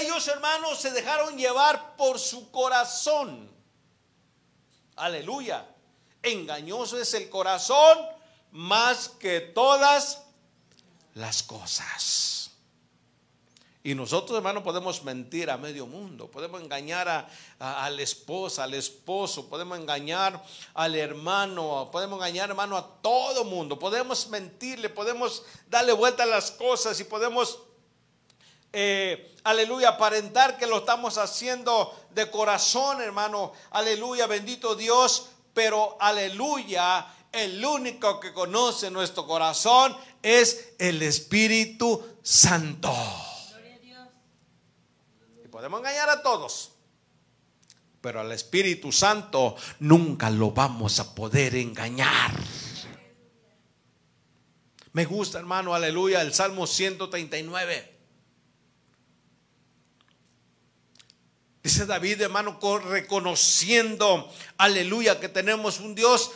Ellos, 0.00 0.26
hermanos, 0.28 0.80
se 0.80 0.90
dejaron 0.90 1.36
llevar 1.36 1.96
por 1.96 2.18
su 2.18 2.50
corazón. 2.50 3.50
Aleluya. 4.96 5.66
Engañoso 6.22 6.98
es 6.98 7.12
el 7.14 7.28
corazón 7.28 7.98
más 8.50 9.08
que 9.08 9.40
todas 9.40 10.22
las 11.14 11.42
cosas. 11.42 12.50
Y 13.86 13.94
nosotros, 13.94 14.38
hermanos, 14.38 14.62
podemos 14.62 15.04
mentir 15.04 15.50
a 15.50 15.58
medio 15.58 15.86
mundo, 15.86 16.30
podemos 16.30 16.62
engañar 16.62 17.06
a, 17.06 17.28
a, 17.58 17.90
la 17.90 18.00
esposa, 18.00 18.64
al 18.64 18.72
esposo, 18.72 19.46
podemos 19.50 19.78
engañar 19.78 20.42
al 20.72 20.94
hermano, 20.94 21.90
podemos 21.92 22.16
engañar, 22.16 22.48
hermano, 22.48 22.78
a 22.78 23.02
todo 23.02 23.44
mundo, 23.44 23.78
podemos 23.78 24.26
mentirle, 24.28 24.88
podemos 24.88 25.42
darle 25.68 25.92
vuelta 25.92 26.22
a 26.22 26.26
las 26.26 26.50
cosas 26.50 26.98
y 26.98 27.04
podemos 27.04 27.58
eh, 28.74 29.36
aleluya, 29.44 29.90
aparentar 29.90 30.58
que 30.58 30.66
lo 30.66 30.78
estamos 30.78 31.16
haciendo 31.16 32.06
de 32.10 32.30
corazón, 32.30 33.00
hermano. 33.00 33.52
Aleluya, 33.70 34.26
bendito 34.26 34.74
Dios. 34.74 35.28
Pero 35.54 35.96
aleluya, 36.00 37.06
el 37.30 37.64
único 37.64 38.18
que 38.18 38.32
conoce 38.32 38.90
nuestro 38.90 39.26
corazón 39.26 39.96
es 40.22 40.74
el 40.78 41.00
Espíritu 41.02 42.18
Santo. 42.22 42.92
Y 45.44 45.48
podemos 45.48 45.78
engañar 45.78 46.10
a 46.10 46.22
todos. 46.22 46.72
Pero 48.00 48.20
al 48.20 48.32
Espíritu 48.32 48.90
Santo 48.90 49.56
nunca 49.78 50.28
lo 50.30 50.50
vamos 50.50 50.98
a 50.98 51.14
poder 51.14 51.54
engañar. 51.54 52.32
Me 54.92 55.04
gusta, 55.04 55.38
hermano, 55.38 55.74
aleluya, 55.74 56.20
el 56.22 56.34
Salmo 56.34 56.66
139. 56.66 57.93
Dice 61.64 61.86
David, 61.86 62.20
hermano, 62.20 62.58
reconociendo, 62.78 64.30
aleluya, 64.58 65.18
que 65.18 65.30
tenemos 65.30 65.80
un 65.80 65.94
Dios 65.94 66.30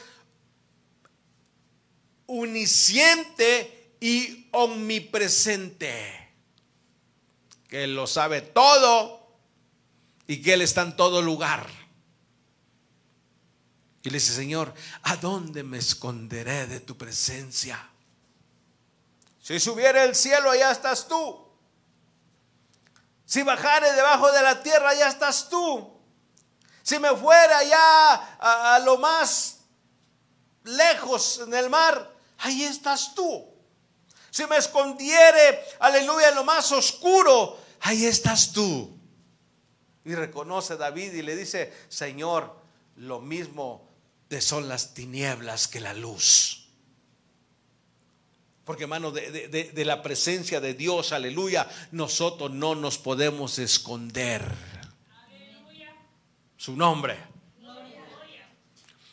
uniciente 2.25 3.93
y 4.01 4.49
omnipresente, 4.53 6.33
que 7.69 7.87
lo 7.87 8.07
sabe 8.07 8.41
todo 8.41 9.37
y 10.27 10.41
que 10.41 10.55
Él 10.55 10.63
está 10.63 10.81
en 10.81 10.97
todo 10.97 11.21
lugar. 11.21 11.69
Y 14.03 14.09
le 14.09 14.17
dice, 14.17 14.33
Señor, 14.33 14.73
¿a 15.03 15.17
dónde 15.17 15.63
me 15.63 15.77
esconderé 15.77 16.67
de 16.67 16.81
tu 16.81 16.97
presencia? 16.97 17.91
Si 19.43 19.61
subiera 19.61 20.05
el 20.05 20.15
cielo, 20.15 20.51
allá 20.51 20.71
estás 20.71 21.07
tú. 21.07 21.48
Si 23.29 23.43
bajare 23.43 23.93
debajo 23.93 24.33
de 24.33 24.41
la 24.41 24.63
tierra, 24.63 24.95
ya 24.95 25.07
estás 25.07 25.51
tú. 25.51 26.01
Si 26.83 26.99
me 26.99 27.15
fuera 27.15 27.63
ya 27.63 28.15
a, 28.41 28.79
lo 28.79 28.97
más 28.97 29.59
lejos 30.65 31.41
en 31.47 31.53
el 31.53 31.69
mar, 31.69 32.11
ahí 32.39 32.65
estás 32.65 33.15
tú. 33.15 33.47
Si 34.31 34.47
me 34.47 34.57
escondiere, 34.57 35.63
aleluya, 35.79 36.31
en 36.31 36.37
lo 36.37 36.45
más 36.45 36.73
oscuro, 36.73 37.59
ahí 37.81 38.07
estás 38.07 38.51
tú. 38.51 38.99
Y 40.07 40.15
reconoce 40.15 40.79
David 40.79 41.13
y 41.13 41.21
le 41.21 41.37
dice, 41.37 41.71
Señor, 41.91 42.57
lo 42.97 43.21
mismo 43.21 43.87
te 44.29 44.41
son 44.41 44.71
las 44.71 44.95
tinieblas 44.95 45.69
que 45.69 45.81
la 45.81 45.93
luz. 45.93 46.68
Porque 48.69 48.83
hermano, 48.83 49.13
de, 49.13 49.83
la 49.87 50.03
presencia 50.03 50.61
de 50.61 50.75
Dios, 50.75 51.13
aleluya, 51.13 51.67
nosotros 51.93 52.51
no 52.51 52.75
nos 52.75 52.99
podemos 52.99 53.59
esconder. 53.59 54.45
Su 56.59 56.77
nombre. 56.77 57.17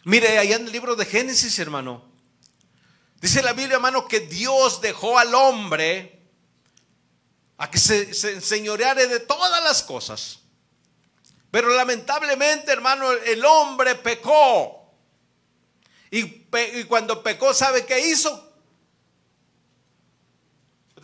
Mire, 0.04 0.40
allá 0.40 0.58
en 0.58 0.66
el 0.66 0.74
libro 0.74 0.98
de 0.98 1.06
Génesis, 1.06 1.58
hermano, 1.58 2.04
dice 3.22 3.42
la 3.42 3.54
Biblia, 3.54 3.76
hermano, 3.76 4.10
que 4.10 4.20
Dios 4.20 4.82
dejó 4.82 5.18
al 5.18 5.34
hombre 5.34 6.28
a 7.58 7.72
que 7.72 7.78
se, 7.78 8.14
se 8.14 8.34
enseñoreare 8.34 9.08
de 9.08 9.22
todas 9.22 9.64
las 9.64 9.84
cosas. 9.84 10.40
Pero 11.50 11.70
lamentablemente, 11.70 12.74
hermano, 12.74 13.10
el 13.10 13.46
hombre 13.46 13.96
pecó. 13.96 14.92
Y, 16.12 16.46
y 16.78 16.84
cuando 16.90 17.24
pecó, 17.24 17.54
¿sabe 17.54 17.86
qué 17.86 18.06
hizo? 18.10 18.45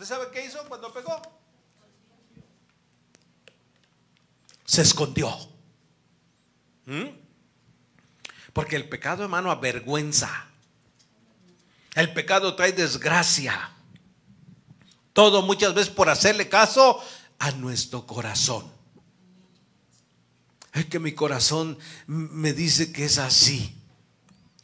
¿Usted 0.02 0.16
sabe 0.16 0.32
qué 0.32 0.44
hizo 0.44 0.58
cuando 0.66 0.92
pegó? 0.92 1.22
Se 4.64 4.82
escondió. 4.82 5.32
¿Mm? 6.86 7.04
Porque 8.52 8.74
el 8.74 8.88
pecado, 8.88 9.22
hermano, 9.22 9.52
avergüenza. 9.52 10.48
El 11.94 12.12
pecado 12.12 12.56
trae 12.56 12.72
desgracia. 12.72 13.76
Todo 15.12 15.40
muchas 15.42 15.72
veces 15.72 15.94
por 15.94 16.08
hacerle 16.08 16.48
caso 16.48 17.00
a 17.38 17.52
nuestro 17.52 18.04
corazón. 18.04 18.72
Es 20.72 20.86
que 20.86 20.98
mi 20.98 21.12
corazón 21.12 21.78
me 22.08 22.52
dice 22.52 22.92
que 22.92 23.04
es 23.04 23.18
así. 23.18 23.80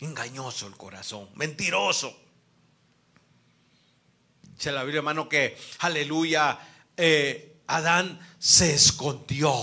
Engañoso 0.01 0.67
el 0.67 0.77
corazón, 0.77 1.29
mentiroso. 1.37 2.28
Dice 4.59 4.73
la 4.73 4.83
Biblia, 4.83 4.99
hermano, 4.99 5.29
que, 5.29 5.57
aleluya, 5.79 6.59
eh, 6.97 7.61
Adán 7.69 8.19
se 8.41 8.75
escondió. 8.75 9.55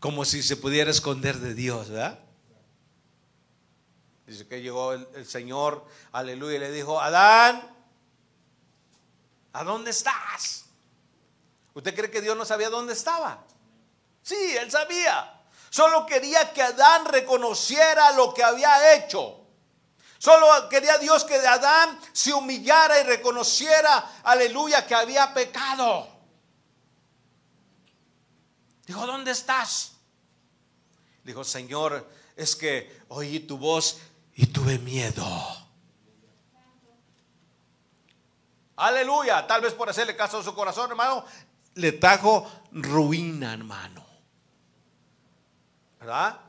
Como 0.00 0.24
si 0.24 0.42
se 0.42 0.56
pudiera 0.56 0.90
esconder 0.90 1.36
de 1.38 1.54
Dios, 1.54 1.90
¿verdad? 1.90 2.18
Dice 4.26 4.48
que 4.48 4.60
llegó 4.60 4.94
el, 4.94 5.26
Señor, 5.26 5.86
aleluya, 6.10 6.56
y 6.56 6.58
le 6.58 6.72
dijo, 6.72 7.00
Adán, 7.00 7.62
¿a 9.52 9.62
dónde 9.62 9.92
estás? 9.92 10.64
¿Usted 11.72 11.94
cree 11.94 12.10
que 12.10 12.20
Dios 12.20 12.36
no 12.36 12.44
sabía 12.44 12.68
dónde 12.68 12.94
estaba? 12.94 13.44
Sí, 14.24 14.56
él 14.60 14.72
sabía. 14.72 15.40
Solo 15.70 16.04
quería 16.04 16.52
que 16.52 16.62
Adán 16.62 17.04
reconociera 17.04 18.10
lo 18.10 18.34
que 18.34 18.42
había 18.42 18.96
hecho. 18.96 19.37
Solo 20.18 20.68
quería 20.68 20.98
Dios 20.98 21.24
que 21.24 21.36
Adán 21.36 21.98
se 22.12 22.32
humillara 22.32 23.00
y 23.00 23.04
reconociera, 23.04 24.20
aleluya, 24.24 24.86
que 24.86 24.94
había 24.94 25.32
pecado. 25.32 26.08
Dijo, 28.84 29.06
¿dónde 29.06 29.30
estás? 29.30 29.92
Dijo, 31.22 31.44
Señor, 31.44 32.08
es 32.34 32.56
que 32.56 33.02
oí 33.08 33.40
tu 33.40 33.58
voz 33.58 33.98
y 34.34 34.46
tuve 34.46 34.78
miedo. 34.78 35.24
Aleluya. 38.76 39.46
Tal 39.46 39.60
vez 39.60 39.74
por 39.74 39.88
hacerle 39.88 40.16
caso 40.16 40.38
a 40.38 40.42
su 40.42 40.54
corazón, 40.54 40.90
hermano, 40.90 41.24
le 41.74 41.92
trajo 41.92 42.50
ruina, 42.72 43.52
hermano. 43.52 44.06
¿Verdad? 45.98 46.40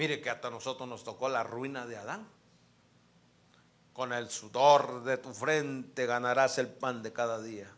Mire 0.00 0.22
que 0.22 0.30
hasta 0.30 0.48
nosotros 0.48 0.88
nos 0.88 1.04
tocó 1.04 1.28
la 1.28 1.42
ruina 1.42 1.84
de 1.84 1.98
Adán. 1.98 2.26
Con 3.92 4.14
el 4.14 4.30
sudor 4.30 5.04
de 5.04 5.18
tu 5.18 5.34
frente 5.34 6.06
ganarás 6.06 6.56
el 6.56 6.68
pan 6.68 7.02
de 7.02 7.12
cada 7.12 7.38
día. 7.38 7.70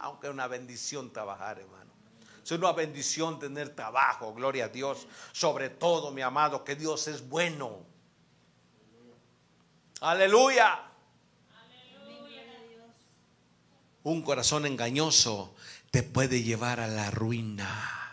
Aunque 0.00 0.26
es 0.26 0.34
una 0.34 0.48
bendición 0.48 1.14
trabajar, 1.14 1.60
hermano. 1.60 1.90
Es 2.44 2.50
una 2.50 2.72
bendición 2.72 3.38
tener 3.38 3.74
trabajo, 3.74 4.34
gloria 4.34 4.66
a 4.66 4.68
Dios. 4.68 5.06
Sobre 5.32 5.70
todo, 5.70 6.10
mi 6.10 6.20
amado, 6.20 6.62
que 6.62 6.76
Dios 6.76 7.08
es 7.08 7.26
bueno. 7.26 7.78
Aleluya. 10.02 10.82
Un 14.02 14.20
corazón 14.20 14.66
engañoso 14.66 15.54
te 15.90 16.02
puede 16.02 16.42
llevar 16.42 16.80
a 16.80 16.86
la 16.86 17.10
ruina. 17.10 18.03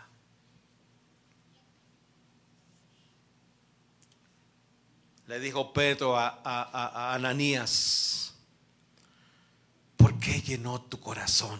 Le 5.32 5.40
dijo 5.40 5.72
Pedro 5.72 6.18
a, 6.18 6.40
a 6.44 7.14
Ananías, 7.14 8.34
¿por 9.96 10.18
qué 10.20 10.42
llenó 10.42 10.82
tu 10.82 11.00
corazón? 11.00 11.58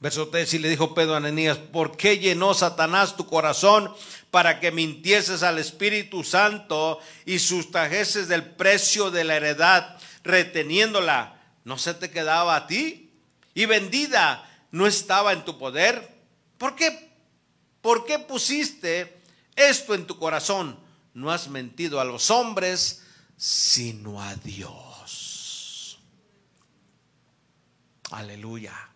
Verso 0.00 0.26
3, 0.26 0.54
y 0.54 0.58
le 0.58 0.68
dijo 0.68 0.92
Pedro 0.92 1.14
a 1.14 1.18
Ananías, 1.18 1.56
¿por 1.56 1.96
qué 1.96 2.18
llenó 2.18 2.52
Satanás 2.52 3.16
tu 3.16 3.26
corazón 3.26 3.94
para 4.32 4.58
que 4.58 4.72
mintieses 4.72 5.44
al 5.44 5.58
Espíritu 5.58 6.24
Santo 6.24 6.98
y 7.24 7.38
sustrajeses 7.38 8.26
del 8.26 8.44
precio 8.44 9.12
de 9.12 9.22
la 9.22 9.36
heredad, 9.36 9.96
reteniéndola? 10.24 11.40
¿No 11.62 11.78
se 11.78 11.94
te 11.94 12.10
quedaba 12.10 12.56
a 12.56 12.66
ti? 12.66 13.12
Y 13.54 13.66
vendida, 13.66 14.50
¿no 14.72 14.88
estaba 14.88 15.32
en 15.32 15.44
tu 15.44 15.58
poder? 15.58 16.10
¿Por 16.58 16.74
qué? 16.74 17.08
¿Por 17.80 18.04
qué 18.04 18.18
pusiste 18.18 19.16
esto 19.56 19.94
en 19.94 20.06
tu 20.06 20.18
corazón? 20.18 20.78
No 21.14 21.32
has 21.32 21.48
mentido 21.48 22.00
a 22.00 22.04
los 22.04 22.30
hombres, 22.30 23.02
sino 23.36 24.22
a 24.22 24.34
Dios. 24.36 25.98
Aleluya 28.10 28.86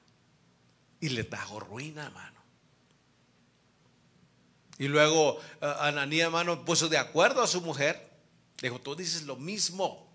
y 1.01 1.09
le 1.09 1.25
trajo 1.25 1.59
ruina, 1.59 2.05
hermano. 2.05 2.39
Y 4.79 4.89
luego 4.89 5.37
uh, 5.37 5.67
Ananías, 5.81 6.27
hermano, 6.27 6.65
puso 6.65 6.89
de 6.89 6.99
acuerdo 6.99 7.43
a 7.43 7.47
su 7.47 7.61
mujer. 7.61 8.09
Dijo, 8.61 8.81
tú 8.81 8.95
dices 8.95 9.23
lo 9.23 9.37
mismo. 9.37 10.09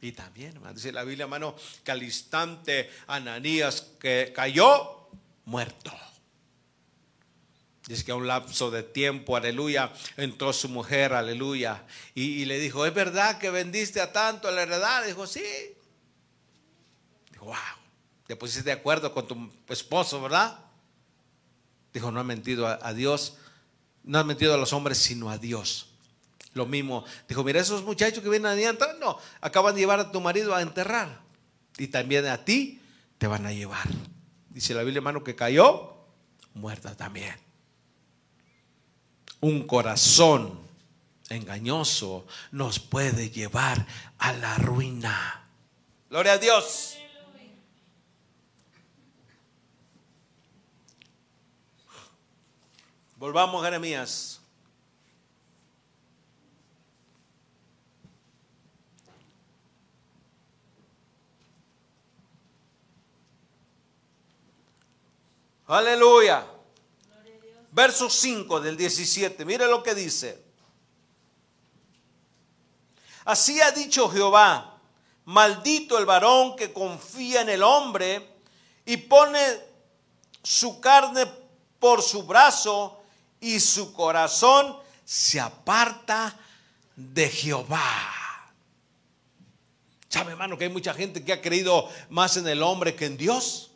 Y 0.00 0.12
también, 0.12 0.52
hermano, 0.52 0.74
dice 0.74 0.92
la 0.92 1.04
Biblia, 1.04 1.24
hermano, 1.24 1.56
que 1.84 1.90
al 1.90 2.02
instante 2.02 2.90
Ananías 3.06 3.86
que 4.00 4.32
cayó 4.34 5.08
muerto. 5.44 5.92
Dice 7.86 8.04
que 8.04 8.12
a 8.12 8.16
un 8.16 8.26
lapso 8.26 8.70
de 8.70 8.82
tiempo, 8.82 9.36
aleluya, 9.36 9.92
entró 10.16 10.52
su 10.52 10.68
mujer, 10.68 11.12
aleluya, 11.12 11.84
y, 12.14 12.44
le 12.44 12.58
dijo, 12.58 12.84
¿es 12.84 12.92
verdad 12.92 13.38
que 13.38 13.50
vendiste 13.50 14.00
a 14.00 14.12
tanto 14.12 14.50
la 14.50 14.62
heredad? 14.62 15.06
Dijo, 15.06 15.26
sí. 15.26 15.44
Dijo, 17.30 17.44
wow 17.44 17.54
te 18.26 18.36
pusiste 18.36 18.64
de 18.64 18.72
acuerdo 18.72 19.12
con 19.12 19.26
tu 19.26 19.72
esposo, 19.72 20.20
¿verdad? 20.20 20.58
Dijo, 21.92 22.10
no 22.10 22.20
ha 22.20 22.24
mentido 22.24 22.66
a, 22.66 22.92
Dios, 22.92 23.36
no 24.02 24.18
ha 24.18 24.24
mentido 24.24 24.52
a 24.52 24.56
los 24.56 24.72
hombres, 24.72 24.98
sino 24.98 25.30
a 25.30 25.38
Dios. 25.38 25.90
Lo 26.52 26.66
mismo, 26.66 27.04
dijo, 27.28 27.44
mira, 27.44 27.60
esos 27.60 27.84
muchachos 27.84 28.22
que 28.22 28.28
vienen 28.28 28.66
a 28.66 28.94
no, 28.98 29.18
acaban 29.40 29.74
de 29.74 29.80
llevar 29.80 30.00
a 30.00 30.10
tu 30.10 30.20
marido 30.20 30.54
a 30.54 30.62
enterrar. 30.62 31.20
Y 31.78 31.88
también 31.88 32.26
a 32.26 32.44
ti 32.44 32.80
te 33.18 33.26
van 33.26 33.46
a 33.46 33.52
llevar. 33.52 33.86
Dice 34.50 34.74
la 34.74 34.82
Biblia, 34.82 34.98
hermano, 34.98 35.22
que 35.22 35.36
cayó 35.36 35.94
muerta 36.54 36.96
también. 36.96 37.34
Un 39.40 39.66
corazón 39.66 40.58
engañoso 41.28 42.26
nos 42.52 42.78
puede 42.78 43.30
llevar 43.30 43.86
a 44.18 44.32
la 44.32 44.56
ruina. 44.56 45.48
Gloria 46.08 46.32
a 46.32 46.38
Dios. 46.38 46.96
Volvamos 53.16 53.62
a 53.62 53.66
Jeremías. 53.66 54.40
Aleluya. 65.66 66.55
Verso 67.76 68.08
5 68.08 68.58
del 68.60 68.74
17. 68.74 69.44
Mire 69.44 69.66
lo 69.66 69.82
que 69.82 69.94
dice. 69.94 70.42
Así 73.26 73.60
ha 73.60 73.70
dicho 73.70 74.08
Jehová, 74.08 74.80
maldito 75.26 75.98
el 75.98 76.06
varón 76.06 76.56
que 76.56 76.72
confía 76.72 77.42
en 77.42 77.50
el 77.50 77.62
hombre 77.62 78.40
y 78.86 78.96
pone 78.96 79.38
su 80.42 80.80
carne 80.80 81.26
por 81.78 82.00
su 82.00 82.22
brazo 82.22 82.98
y 83.40 83.60
su 83.60 83.92
corazón 83.92 84.78
se 85.04 85.38
aparta 85.38 86.34
de 86.94 87.28
Jehová. 87.28 87.84
¿Sabe, 90.08 90.30
hermano, 90.30 90.56
que 90.56 90.64
hay 90.64 90.70
mucha 90.70 90.94
gente 90.94 91.22
que 91.22 91.34
ha 91.34 91.42
creído 91.42 91.90
más 92.08 92.38
en 92.38 92.48
el 92.48 92.62
hombre 92.62 92.96
que 92.96 93.04
en 93.04 93.18
Dios? 93.18 93.72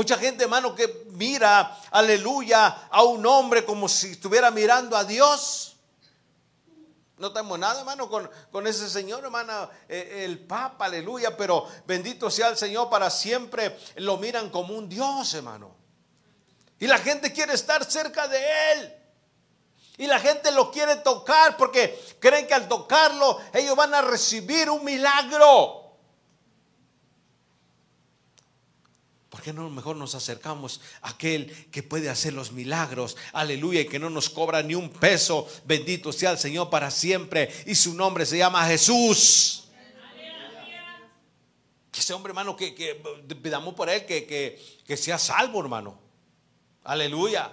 Mucha 0.00 0.16
gente, 0.16 0.44
hermano, 0.44 0.74
que 0.74 1.04
mira, 1.10 1.78
aleluya, 1.90 2.88
a 2.88 3.02
un 3.02 3.26
hombre 3.26 3.66
como 3.66 3.86
si 3.86 4.12
estuviera 4.12 4.50
mirando 4.50 4.96
a 4.96 5.04
Dios. 5.04 5.76
No 7.18 7.34
tenemos 7.34 7.58
nada, 7.58 7.80
hermano, 7.80 8.08
con, 8.08 8.66
ese 8.66 8.88
Señor, 8.88 9.22
hermano, 9.24 9.68
eh, 9.90 10.24
el 10.24 10.38
Papa, 10.38 10.86
aleluya, 10.86 11.36
pero 11.36 11.66
bendito 11.86 12.30
sea 12.30 12.48
el 12.48 12.56
Señor 12.56 12.88
para 12.88 13.10
siempre. 13.10 13.78
Lo 13.96 14.16
miran 14.16 14.48
como 14.48 14.72
un 14.72 14.88
Dios, 14.88 15.34
hermano. 15.34 15.76
Y 16.78 16.86
la 16.86 16.96
gente 16.96 17.30
quiere 17.30 17.52
estar 17.52 17.84
cerca 17.84 18.26
de 18.26 18.72
Él. 18.72 18.94
Y 19.98 20.06
la 20.06 20.18
gente 20.18 20.50
lo 20.50 20.70
quiere 20.70 20.96
tocar 20.96 21.58
porque 21.58 22.16
creen 22.18 22.46
que 22.46 22.54
al 22.54 22.68
tocarlo 22.68 23.38
ellos 23.52 23.76
van 23.76 23.92
a 23.92 24.00
recibir 24.00 24.70
un 24.70 24.82
milagro. 24.82 25.79
¿Por 29.40 29.46
qué 29.46 29.52
no 29.54 29.70
mejor 29.70 29.96
nos 29.96 30.14
acercamos 30.14 30.82
a 31.00 31.12
aquel 31.12 31.50
que 31.70 31.82
puede 31.82 32.10
hacer 32.10 32.34
los 32.34 32.52
milagros? 32.52 33.16
Aleluya, 33.32 33.80
y 33.80 33.86
que 33.86 33.98
no 33.98 34.10
nos 34.10 34.28
cobra 34.28 34.62
ni 34.62 34.74
un 34.74 34.90
peso. 34.90 35.48
Bendito 35.64 36.12
sea 36.12 36.32
el 36.32 36.38
Señor 36.38 36.68
para 36.68 36.90
siempre. 36.90 37.50
Y 37.64 37.74
su 37.74 37.94
nombre 37.94 38.26
se 38.26 38.36
llama 38.36 38.66
Jesús. 38.66 39.64
Que 41.90 42.00
ese 42.00 42.12
hombre, 42.12 42.32
hermano, 42.32 42.54
que, 42.54 42.74
que 42.74 43.02
pidamos 43.42 43.72
por 43.72 43.88
él 43.88 44.04
que, 44.04 44.26
que, 44.26 44.62
que 44.86 44.98
sea 44.98 45.16
salvo, 45.16 45.62
hermano. 45.62 45.98
Aleluya. 46.84 47.50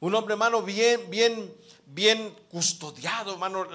Un 0.00 0.12
hombre, 0.12 0.32
hermano, 0.32 0.60
bien, 0.62 1.08
bien, 1.08 1.54
bien 1.94 2.34
custodiado, 2.50 3.32
hermano. 3.32 3.66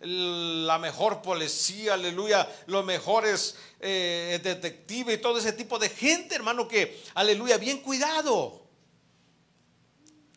la 0.00 0.78
mejor 0.78 1.22
policía, 1.22 1.94
aleluya. 1.94 2.48
Los 2.66 2.84
mejores 2.84 3.56
eh, 3.80 4.40
detectives 4.42 5.18
y 5.18 5.20
todo 5.20 5.38
ese 5.38 5.52
tipo 5.52 5.78
de 5.78 5.88
gente, 5.88 6.34
hermano, 6.34 6.68
que, 6.68 7.02
aleluya, 7.14 7.58
bien 7.58 7.78
cuidado. 7.78 8.62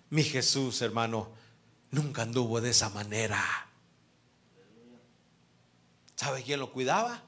Mi 0.09 0.23
Jesús, 0.23 0.81
hermano, 0.81 1.31
nunca 1.91 2.23
anduvo 2.23 2.59
de 2.59 2.71
esa 2.71 2.89
manera. 2.89 3.69
¿Sabe 6.15 6.43
quién 6.43 6.59
lo 6.59 6.71
cuidaba? 6.71 7.23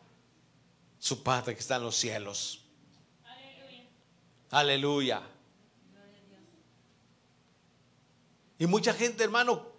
Su 1.00 1.24
Padre 1.24 1.54
que 1.54 1.62
está 1.62 1.78
en 1.78 1.84
los 1.84 1.96
cielos. 1.96 2.62
Aleluya. 4.50 5.22
Y 8.60 8.68
mucha 8.68 8.94
gente, 8.94 9.24
hermano, 9.24 9.73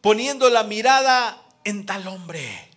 poniendo 0.00 0.50
la 0.50 0.64
mirada 0.64 1.42
en 1.64 1.86
tal 1.86 2.06
hombre. 2.08 2.67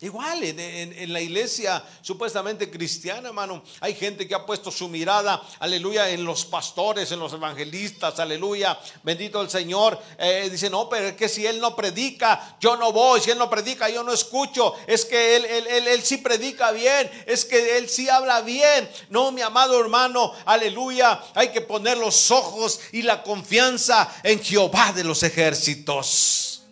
Igual 0.00 0.44
en, 0.44 1.12
la 1.12 1.20
iglesia 1.20 1.82
supuestamente 2.02 2.70
cristiana, 2.70 3.30
hermano, 3.30 3.64
hay 3.80 3.94
gente 3.94 4.28
que 4.28 4.34
ha 4.36 4.46
puesto 4.46 4.70
su 4.70 4.88
mirada, 4.88 5.42
aleluya, 5.58 6.08
en 6.08 6.24
los 6.24 6.44
pastores, 6.44 7.10
en 7.10 7.18
los 7.18 7.32
evangelistas, 7.32 8.20
aleluya, 8.20 8.78
bendito 9.02 9.42
el 9.42 9.50
Señor. 9.50 10.00
Eh, 10.16 10.48
dice, 10.52 10.70
no, 10.70 10.88
pero 10.88 11.08
es 11.08 11.14
que 11.14 11.28
si 11.28 11.44
Él 11.44 11.58
no 11.58 11.74
predica, 11.74 12.56
yo 12.60 12.76
no 12.76 12.92
voy, 12.92 13.20
si 13.20 13.32
Él 13.32 13.38
no 13.38 13.50
predica, 13.50 13.88
yo 13.88 14.04
no 14.04 14.12
escucho, 14.12 14.76
es 14.86 15.04
que 15.04 15.34
Él, 15.34 15.44
él, 15.44 15.66
él, 15.66 15.88
él 15.88 16.02
sí 16.04 16.18
predica 16.18 16.70
bien, 16.70 17.10
es 17.26 17.44
que 17.44 17.76
Él 17.76 17.88
sí 17.88 18.08
habla 18.08 18.42
bien. 18.42 18.88
No, 19.10 19.32
mi 19.32 19.42
amado 19.42 19.80
hermano, 19.80 20.32
aleluya, 20.44 21.20
hay 21.34 21.48
que 21.48 21.60
poner 21.60 21.98
los 21.98 22.30
ojos 22.30 22.78
y 22.92 23.02
la 23.02 23.24
confianza 23.24 24.08
en 24.22 24.40
Jehová 24.40 24.92
de 24.92 25.02
los 25.02 25.24
ejércitos. 25.24 26.62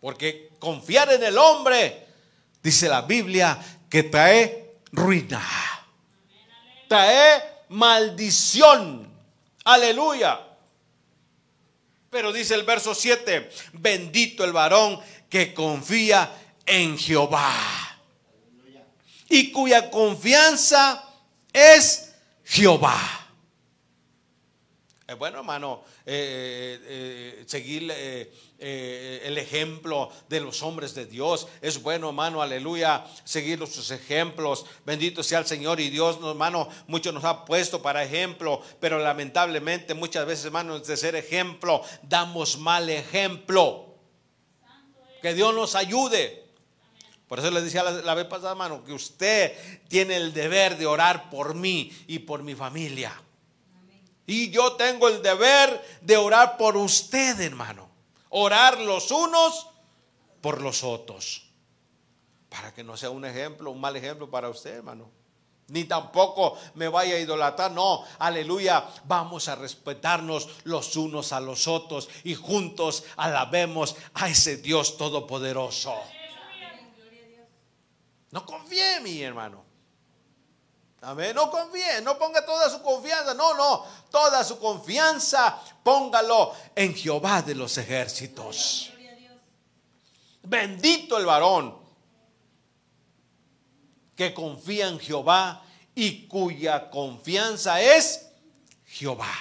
Porque 0.00 0.43
confiar 0.64 1.12
en 1.12 1.22
el 1.22 1.36
hombre, 1.36 2.06
dice 2.62 2.88
la 2.88 3.02
Biblia, 3.02 3.58
que 3.90 4.04
trae 4.04 4.78
ruina. 4.92 5.46
Trae 6.88 7.42
maldición. 7.68 9.12
Aleluya. 9.62 10.40
Pero 12.08 12.32
dice 12.32 12.54
el 12.54 12.62
verso 12.62 12.94
7, 12.94 13.50
bendito 13.74 14.42
el 14.42 14.54
varón 14.54 14.98
que 15.28 15.52
confía 15.52 16.32
en 16.64 16.96
Jehová. 16.96 17.52
Y 19.28 19.52
cuya 19.52 19.90
confianza 19.90 21.04
es 21.52 22.14
Jehová. 22.42 23.23
Es 25.14 25.18
bueno, 25.20 25.38
hermano, 25.38 25.84
eh, 26.04 26.80
eh, 26.82 27.38
eh, 27.38 27.44
seguir 27.46 27.88
el 28.58 29.38
ejemplo 29.38 30.10
de 30.28 30.40
los 30.40 30.60
hombres 30.64 30.92
de 30.92 31.06
Dios. 31.06 31.46
Es 31.62 31.80
bueno, 31.80 32.08
hermano, 32.08 32.42
aleluya, 32.42 33.04
seguir 33.22 33.64
sus 33.68 33.92
ejemplos. 33.92 34.66
Bendito 34.84 35.22
sea 35.22 35.38
el 35.38 35.46
Señor 35.46 35.78
y 35.78 35.88
Dios, 35.88 36.18
hermano, 36.20 36.68
mucho 36.88 37.12
nos 37.12 37.22
ha 37.22 37.44
puesto 37.44 37.80
para 37.80 38.02
ejemplo, 38.02 38.60
pero 38.80 38.98
lamentablemente 38.98 39.94
muchas 39.94 40.26
veces, 40.26 40.46
hermano, 40.46 40.80
de 40.80 40.96
ser 40.96 41.14
ejemplo, 41.14 41.80
damos 42.02 42.58
mal 42.58 42.90
ejemplo. 42.90 43.94
Que 45.22 45.32
Dios 45.32 45.54
nos 45.54 45.76
ayude. 45.76 46.44
Por 47.28 47.38
eso 47.38 47.52
le 47.52 47.62
decía 47.62 47.84
la, 47.84 47.92
la 47.92 48.14
vez 48.14 48.26
pasada, 48.26 48.50
hermano, 48.50 48.82
que 48.82 48.92
usted 48.92 49.52
tiene 49.86 50.16
el 50.16 50.34
deber 50.34 50.76
de 50.76 50.86
orar 50.86 51.30
por 51.30 51.54
mí 51.54 51.92
y 52.08 52.18
por 52.18 52.42
mi 52.42 52.56
familia. 52.56 53.23
Y 54.26 54.50
yo 54.50 54.72
tengo 54.74 55.08
el 55.08 55.22
deber 55.22 55.98
de 56.00 56.16
orar 56.16 56.56
por 56.56 56.76
usted, 56.76 57.40
hermano. 57.40 57.88
Orar 58.30 58.80
los 58.80 59.10
unos 59.10 59.68
por 60.40 60.60
los 60.60 60.82
otros. 60.82 61.42
Para 62.48 62.72
que 62.72 62.82
no 62.82 62.96
sea 62.96 63.10
un 63.10 63.24
ejemplo, 63.24 63.70
un 63.70 63.80
mal 63.80 63.96
ejemplo 63.96 64.30
para 64.30 64.48
usted, 64.48 64.76
hermano. 64.76 65.10
Ni 65.68 65.84
tampoco 65.84 66.58
me 66.74 66.88
vaya 66.88 67.16
a 67.16 67.18
idolatrar. 67.18 67.70
No, 67.72 68.04
aleluya. 68.18 68.86
Vamos 69.04 69.48
a 69.48 69.54
respetarnos 69.54 70.48
los 70.64 70.96
unos 70.96 71.32
a 71.32 71.40
los 71.40 71.66
otros 71.68 72.08
y 72.22 72.34
juntos 72.34 73.04
alabemos 73.16 73.96
a 74.14 74.28
ese 74.28 74.58
Dios 74.58 74.96
todopoderoso. 74.96 75.94
No 78.30 78.44
confíe 78.44 78.96
en 78.96 79.02
mí, 79.02 79.22
hermano. 79.22 79.63
Amén. 81.04 81.34
No 81.34 81.50
confíe, 81.50 82.00
no 82.02 82.18
ponga 82.18 82.44
toda 82.44 82.70
su 82.70 82.82
confianza. 82.82 83.34
No, 83.34 83.54
no. 83.54 83.84
Toda 84.10 84.42
su 84.42 84.58
confianza 84.58 85.60
póngalo 85.82 86.52
en 86.74 86.94
Jehová 86.94 87.42
de 87.42 87.54
los 87.54 87.76
ejércitos. 87.76 88.90
Bendito 90.42 91.18
el 91.18 91.26
varón 91.26 91.78
que 94.16 94.32
confía 94.32 94.88
en 94.88 94.98
Jehová 94.98 95.62
y 95.94 96.26
cuya 96.26 96.90
confianza 96.90 97.80
es 97.80 98.26
Jehová. 98.86 99.32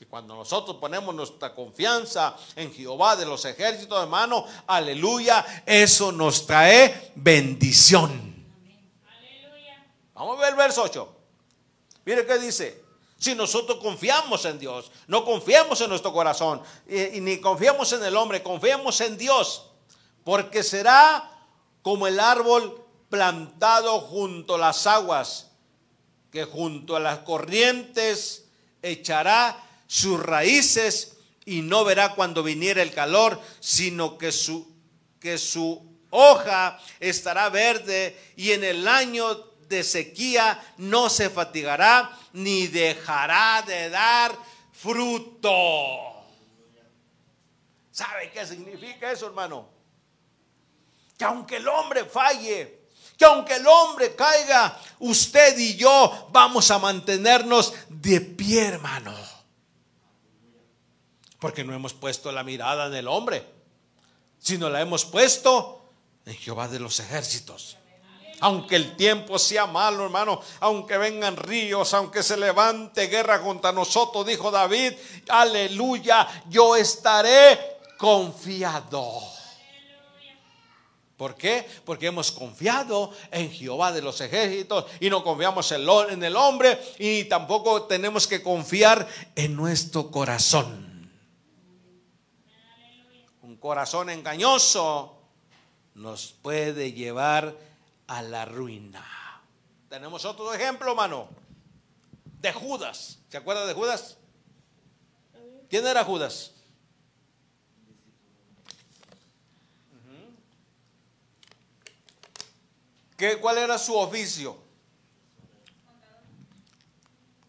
Y 0.00 0.04
cuando 0.04 0.34
nosotros 0.34 0.76
ponemos 0.76 1.14
nuestra 1.14 1.54
confianza 1.54 2.36
en 2.54 2.72
Jehová 2.72 3.16
de 3.16 3.26
los 3.26 3.44
ejércitos, 3.44 4.00
hermano, 4.02 4.44
aleluya, 4.66 5.44
eso 5.64 6.12
nos 6.12 6.46
trae 6.46 7.12
bendición. 7.14 8.25
Vamos 10.16 10.38
a 10.38 10.40
ver 10.40 10.50
el 10.50 10.56
verso 10.56 10.82
8. 10.82 11.16
Mire 12.06 12.26
qué 12.26 12.38
dice. 12.38 12.84
Si 13.18 13.34
nosotros 13.34 13.78
confiamos 13.78 14.44
en 14.44 14.58
Dios, 14.58 14.90
no 15.06 15.24
confiamos 15.24 15.80
en 15.80 15.88
nuestro 15.88 16.12
corazón 16.12 16.62
y, 16.86 17.20
ni 17.20 17.38
confiamos 17.38 17.90
en 17.92 18.04
el 18.04 18.16
hombre, 18.16 18.42
confiamos 18.42 19.00
en 19.00 19.16
Dios, 19.16 19.70
porque 20.22 20.62
será 20.62 21.30
como 21.80 22.06
el 22.06 22.20
árbol 22.20 22.84
plantado 23.08 24.00
junto 24.00 24.56
a 24.56 24.58
las 24.58 24.86
aguas, 24.86 25.50
que 26.30 26.44
junto 26.44 26.94
a 26.96 27.00
las 27.00 27.20
corrientes 27.20 28.44
echará 28.82 29.64
sus 29.86 30.20
raíces 30.20 31.16
y 31.46 31.62
no 31.62 31.84
verá 31.84 32.14
cuando 32.14 32.42
viniera 32.42 32.82
el 32.82 32.92
calor, 32.92 33.40
sino 33.60 34.18
que 34.18 34.30
su, 34.30 34.70
que 35.20 35.38
su 35.38 35.82
hoja 36.10 36.78
estará 37.00 37.48
verde 37.48 38.34
y 38.36 38.52
en 38.52 38.62
el 38.62 38.86
año 38.86 39.55
de 39.68 39.82
sequía 39.82 40.74
no 40.78 41.08
se 41.08 41.30
fatigará 41.30 42.16
ni 42.32 42.66
dejará 42.66 43.62
de 43.66 43.90
dar 43.90 44.36
fruto. 44.72 46.16
¿Sabe 47.90 48.30
qué 48.30 48.46
significa 48.46 49.10
eso, 49.10 49.26
hermano? 49.26 49.68
Que 51.16 51.24
aunque 51.24 51.56
el 51.56 51.66
hombre 51.66 52.04
falle, 52.04 52.86
que 53.16 53.24
aunque 53.24 53.56
el 53.56 53.66
hombre 53.66 54.14
caiga, 54.14 54.78
usted 54.98 55.56
y 55.58 55.76
yo 55.76 56.28
vamos 56.30 56.70
a 56.70 56.78
mantenernos 56.78 57.72
de 57.88 58.20
pie, 58.20 58.66
hermano. 58.66 59.14
Porque 61.38 61.64
no 61.64 61.74
hemos 61.74 61.94
puesto 61.94 62.32
la 62.32 62.42
mirada 62.42 62.86
en 62.86 62.94
el 62.94 63.08
hombre, 63.08 63.46
sino 64.38 64.68
la 64.68 64.82
hemos 64.82 65.06
puesto 65.06 65.90
en 66.26 66.34
Jehová 66.34 66.68
de 66.68 66.80
los 66.80 67.00
ejércitos. 67.00 67.78
Aunque 68.40 68.76
el 68.76 68.96
tiempo 68.96 69.38
sea 69.38 69.66
malo, 69.66 70.04
hermano, 70.04 70.40
aunque 70.60 70.98
vengan 70.98 71.36
ríos, 71.36 71.94
aunque 71.94 72.22
se 72.22 72.36
levante 72.36 73.06
guerra 73.06 73.40
contra 73.40 73.72
nosotros, 73.72 74.26
dijo 74.26 74.50
David, 74.50 74.92
aleluya, 75.28 76.26
yo 76.48 76.76
estaré 76.76 77.78
confiado. 77.98 79.22
¿Por 81.16 81.34
qué? 81.34 81.66
Porque 81.86 82.08
hemos 82.08 82.30
confiado 82.30 83.10
en 83.30 83.50
Jehová 83.50 83.90
de 83.90 84.02
los 84.02 84.20
ejércitos 84.20 84.84
y 85.00 85.08
no 85.08 85.24
confiamos 85.24 85.72
en 85.72 86.22
el 86.22 86.36
hombre 86.36 86.78
y 86.98 87.24
tampoco 87.24 87.84
tenemos 87.84 88.26
que 88.26 88.42
confiar 88.42 89.08
en 89.34 89.56
nuestro 89.56 90.10
corazón. 90.10 91.10
Un 93.40 93.56
corazón 93.56 94.10
engañoso 94.10 95.16
nos 95.94 96.34
puede 96.42 96.92
llevar 96.92 97.56
a 98.06 98.22
la 98.22 98.44
ruina. 98.44 99.04
Tenemos 99.88 100.24
otro 100.24 100.52
ejemplo, 100.52 100.94
mano, 100.94 101.28
de 102.40 102.52
Judas. 102.52 103.18
¿Se 103.28 103.36
acuerda 103.36 103.66
de 103.66 103.74
Judas? 103.74 104.18
¿Quién 105.68 105.86
era 105.86 106.04
Judas? 106.04 106.52
¿Qué, 113.16 113.38
¿Cuál 113.38 113.58
era 113.58 113.78
su 113.78 113.96
oficio? 113.96 114.58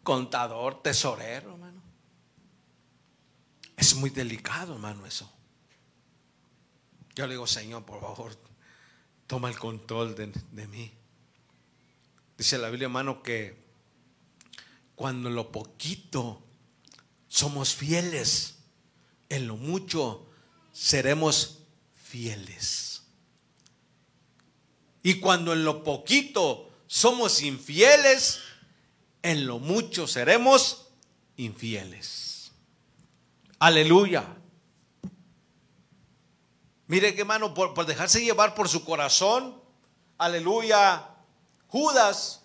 Contador, 0.01 0.81
tesorero, 0.81 1.51
hermano. 1.51 1.81
Es 3.75 3.93
muy 3.95 4.09
delicado, 4.09 4.73
hermano, 4.73 5.05
eso. 5.05 5.29
Yo 7.13 7.27
le 7.27 7.33
digo, 7.33 7.45
Señor, 7.45 7.83
por 7.83 7.99
favor, 7.99 8.33
toma 9.27 9.49
el 9.49 9.59
control 9.59 10.15
de, 10.15 10.67
mí. 10.67 10.91
Dice 12.37 12.57
la 12.57 12.69
Biblia, 12.69 12.85
hermano, 12.85 13.21
que 13.21 13.57
cuando 14.95 15.29
en 15.29 15.35
lo 15.35 15.51
poquito 15.51 16.41
somos 17.27 17.75
fieles, 17.75 18.55
en 19.29 19.47
lo 19.47 19.57
mucho 19.57 20.25
seremos 20.71 21.59
fieles. 21.93 23.03
Y 25.03 25.19
cuando 25.19 25.53
en 25.53 25.63
lo 25.63 25.83
poquito 25.83 26.69
somos 26.87 27.41
infieles, 27.41 28.39
en 29.21 29.45
lo 29.45 29.59
mucho 29.59 30.07
seremos 30.07 30.87
infieles. 31.35 32.51
Aleluya. 33.59 34.37
Mire 36.87 37.13
que 37.13 37.21
hermano, 37.21 37.53
por, 37.53 37.85
dejarse 37.85 38.23
llevar 38.23 38.55
por 38.55 38.69
su 38.69 38.85
corazón, 38.85 39.61
aleluya, 40.17 41.09
Judas, 41.67 42.43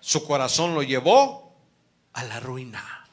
su 0.00 0.26
corazón 0.26 0.74
lo 0.74 0.82
llevó 0.82 1.56
a 2.12 2.24
la 2.24 2.40
ruina. 2.40 3.08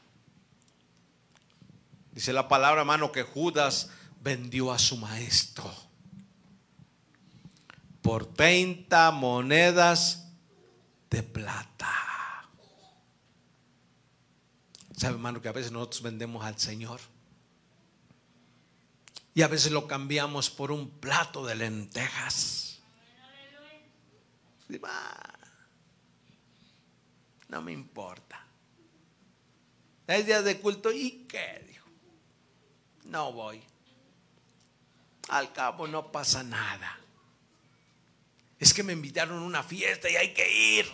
Dice 2.12 2.34
la 2.34 2.48
palabra, 2.48 2.82
hermano, 2.82 3.12
que 3.12 3.24
Judas 3.24 3.90
vendió 4.22 4.72
a 4.72 4.80
su 4.80 4.98
maestro 4.98 5.72
por 8.02 8.26
30 8.26 9.12
monedas 9.12 10.28
de 11.12 11.24
plata. 11.24 11.94
¿Sabe, 14.98 15.14
hermano, 15.14 15.42
que 15.42 15.50
a 15.50 15.54
veces 15.54 15.72
nosotros 15.72 16.02
vendemos 16.02 16.44
al 16.44 16.58
Señor? 16.58 17.00
Y 19.34 19.44
a 19.44 19.48
veces 19.48 19.72
lo 19.72 19.88
cambiamos 19.88 20.50
por 20.50 20.72
un 20.72 20.90
plato 20.90 21.46
de 21.46 21.56
lentejas. 21.56 22.80
No 27.48 27.62
me 27.62 27.72
importa. 27.72 28.46
Es 30.08 30.26
día 30.26 30.42
de 30.42 30.60
culto. 30.60 30.92
¿Y 30.92 31.26
qué? 31.28 31.66
Dijo. 31.68 31.88
No 33.06 33.32
voy. 33.32 33.62
Al 35.30 35.54
cabo 35.54 35.88
no 35.88 36.12
pasa 36.12 36.44
nada. 36.44 37.00
Es 38.60 38.74
que 38.74 38.84
me 38.84 38.94
invitaron 38.94 39.40
a 39.40 39.46
una 39.46 39.64
fiesta 39.64 40.10
y 40.10 40.16
hay 40.16 40.34
que 40.34 40.78
ir. 40.78 40.86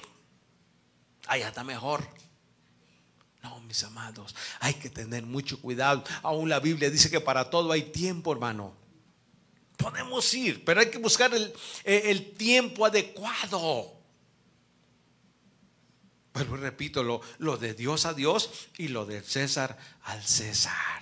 Allá 1.28 1.50
está 1.50 1.63
mejor. 1.63 2.08
Mis 3.68 3.84
amados, 3.84 4.36
hay 4.60 4.76
que 4.76 4.90
tener 4.90 5.24
mucho 5.24 5.60
cuidado. 5.60 6.04
Aún 6.24 6.50
la 6.50 6.60
Biblia 6.60 6.90
dice 6.90 7.10
que 7.10 7.20
para 7.20 7.50
todo 7.50 7.72
hay 7.72 7.84
tiempo, 7.84 8.32
hermano. 8.32 8.74
Podemos 9.76 10.34
ir, 10.34 10.64
pero 10.66 10.80
hay 10.80 10.90
que 10.90 10.98
buscar 10.98 11.34
el, 11.34 11.54
el 11.84 12.32
tiempo 12.32 12.86
adecuado. 12.86 13.94
Pero 16.32 16.56
repito, 16.56 17.04
lo, 17.04 17.22
lo 17.40 17.58
de 17.58 17.74
Dios 17.74 18.06
a 18.06 18.14
Dios 18.14 18.50
y 18.78 18.90
lo 18.90 19.06
de 19.06 19.22
César 19.22 19.78
al 20.04 20.24
César. 20.24 21.02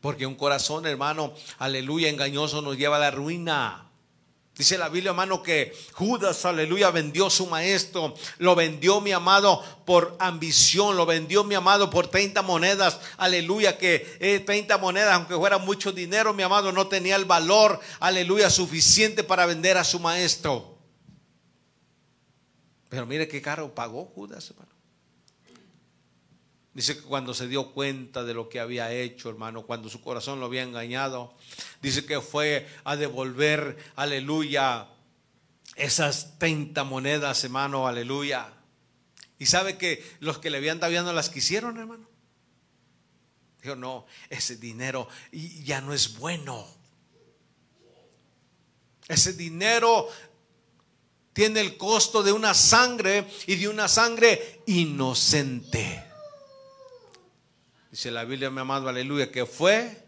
Porque 0.00 0.26
un 0.26 0.34
corazón, 0.34 0.84
hermano, 0.86 1.32
aleluya, 1.58 2.08
engañoso 2.08 2.60
nos 2.60 2.76
lleva 2.76 2.96
a 2.96 3.00
la 3.00 3.10
ruina. 3.12 3.91
Dice 4.62 4.78
la 4.78 4.88
Biblia, 4.88 5.10
hermano, 5.10 5.42
que 5.42 5.76
Judas, 5.92 6.44
aleluya, 6.44 6.92
vendió 6.92 7.28
su 7.30 7.48
maestro. 7.48 8.14
Lo 8.38 8.54
vendió 8.54 9.00
mi 9.00 9.10
amado 9.10 9.60
por 9.84 10.14
ambición. 10.20 10.96
Lo 10.96 11.04
vendió 11.04 11.42
mi 11.42 11.56
amado 11.56 11.90
por 11.90 12.06
30 12.06 12.42
monedas. 12.42 13.00
Aleluya, 13.16 13.76
que 13.76 14.06
eh, 14.20 14.38
30 14.38 14.78
monedas, 14.78 15.14
aunque 15.14 15.34
fuera 15.34 15.58
mucho 15.58 15.90
dinero, 15.90 16.32
mi 16.32 16.44
amado, 16.44 16.70
no 16.70 16.86
tenía 16.86 17.16
el 17.16 17.24
valor, 17.24 17.80
aleluya, 17.98 18.50
suficiente 18.50 19.24
para 19.24 19.46
vender 19.46 19.76
a 19.78 19.82
su 19.82 19.98
maestro. 19.98 20.78
Pero 22.88 23.04
mire 23.04 23.26
qué 23.26 23.42
caro 23.42 23.74
pagó 23.74 24.04
Judas, 24.14 24.48
hermano. 24.48 24.71
Dice 26.74 26.96
que 26.96 27.02
cuando 27.02 27.34
se 27.34 27.48
dio 27.48 27.72
cuenta 27.72 28.24
de 28.24 28.32
lo 28.32 28.48
que 28.48 28.58
había 28.58 28.90
hecho, 28.92 29.28
hermano, 29.28 29.62
cuando 29.66 29.90
su 29.90 30.00
corazón 30.00 30.40
lo 30.40 30.46
había 30.46 30.62
engañado, 30.62 31.34
dice 31.82 32.06
que 32.06 32.20
fue 32.22 32.66
a 32.84 32.96
devolver, 32.96 33.76
aleluya, 33.94 34.88
esas 35.76 36.38
30 36.38 36.82
monedas, 36.84 37.44
hermano, 37.44 37.86
aleluya. 37.86 38.54
Y 39.38 39.46
sabe 39.46 39.76
que 39.76 40.02
los 40.20 40.38
que 40.38 40.48
le 40.48 40.58
habían 40.58 40.80
ya 40.80 41.02
no 41.02 41.12
las 41.12 41.28
quisieron, 41.28 41.76
hermano. 41.76 42.08
Dijo, 43.60 43.76
no, 43.76 44.06
ese 44.30 44.56
dinero 44.56 45.08
ya 45.30 45.80
no 45.82 45.92
es 45.92 46.18
bueno. 46.18 46.66
Ese 49.08 49.34
dinero 49.34 50.08
tiene 51.34 51.60
el 51.60 51.76
costo 51.76 52.22
de 52.22 52.32
una 52.32 52.54
sangre 52.54 53.26
y 53.46 53.56
de 53.56 53.68
una 53.68 53.88
sangre 53.88 54.62
inocente. 54.66 56.11
Dice 57.92 58.10
la 58.10 58.24
Biblia, 58.24 58.50
mi 58.50 58.58
amado, 58.58 58.88
aleluya, 58.88 59.30
que 59.30 59.44
fue, 59.44 60.02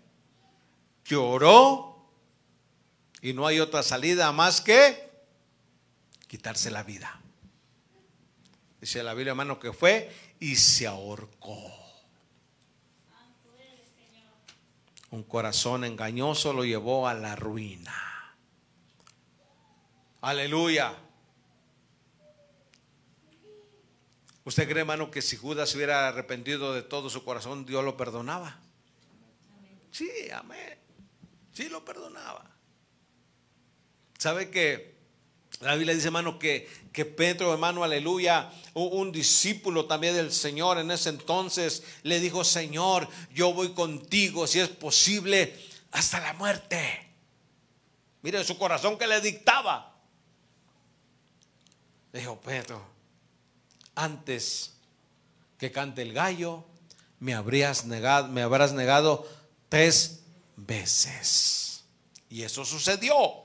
lloró 1.05 2.09
y 3.20 3.35
no 3.35 3.47
hay 3.47 3.61
otra 3.61 3.83
salida 3.83 4.33
más 4.33 4.62
que 4.62 5.11
quitarse 6.27 6.70
la 6.70 6.83
vida. 6.83 7.20
Dice 8.81 9.03
la 9.03 9.12
Biblia, 9.12 9.33
hermano, 9.33 9.61
que 9.61 9.75
fue 9.75 10.11
y 10.40 10.57
se 10.57 10.87
ahorcó. 10.87 11.61
Un 15.11 15.23
corazón 15.25 15.85
engañoso 15.85 16.55
lo 16.55 16.64
llevó 16.64 17.07
a 17.07 17.12
la 17.12 17.37
ruina. 17.37 18.35
Aleluya. 20.23 21.04
¿Usted 24.44 24.68
cree, 24.68 24.80
hermano, 24.80 25.11
que 25.11 25.22
si 25.22 25.37
Judas 25.37 25.70
se 25.70 25.76
hubiera 25.76 26.09
arrepentido 26.09 26.74
de 26.74 26.83
todo 26.83 27.09
su 27.09 27.24
corazón, 27.24 27.64
Dios 27.64 27.83
lo 27.85 27.96
perdonaba? 27.96 28.61
Sí, 29.90 30.11
amén. 30.33 30.78
Sí, 31.52 31.68
lo 31.68 31.85
perdonaba. 31.85 32.50
¿Sabe 34.18 34.50
que 34.50 34.94
la 35.61 35.76
Biblia 35.76 35.94
dice, 35.94 36.09
hermano, 36.09 36.38
que, 36.38 36.68
que 36.92 37.04
Pedro, 37.04 37.52
hermano, 37.52 37.85
aleluya, 37.85 38.50
un, 38.74 39.12
discípulo 39.12 39.87
también 39.87 40.14
del 40.14 40.33
Señor 40.33 40.78
en 40.78 40.90
ese 40.90 41.11
entonces, 41.11 41.83
le 42.02 42.20
dijo, 42.20 42.44
Señor, 42.44 43.09
yo 43.33 43.54
voy 43.54 43.72
contigo, 43.72 44.46
si 44.46 44.61
es 44.61 44.68
posible, 44.68 45.59
hasta 45.92 46.20
la 46.20 46.33
muerte. 46.35 47.09
Mire 48.22 48.42
su 48.44 48.59
corazón 48.59 48.98
que 48.98 49.07
le 49.07 49.20
dictaba. 49.20 49.94
Dijo 52.12 52.40
Pedro, 52.40 52.93
antes 53.94 54.72
que 55.59 55.72
cante 55.72 56.02
el 56.02 56.12
gallo, 56.12 56.64
me 57.20 57.35
habrías 57.35 57.85
negado, 57.87 58.28
me 58.28 58.42
habrás 58.42 58.72
negado 58.72 59.26
tres 59.68 60.20
veces. 60.57 61.85
Y 62.28 62.42
eso 62.42 62.64
sucedió. 62.64 63.43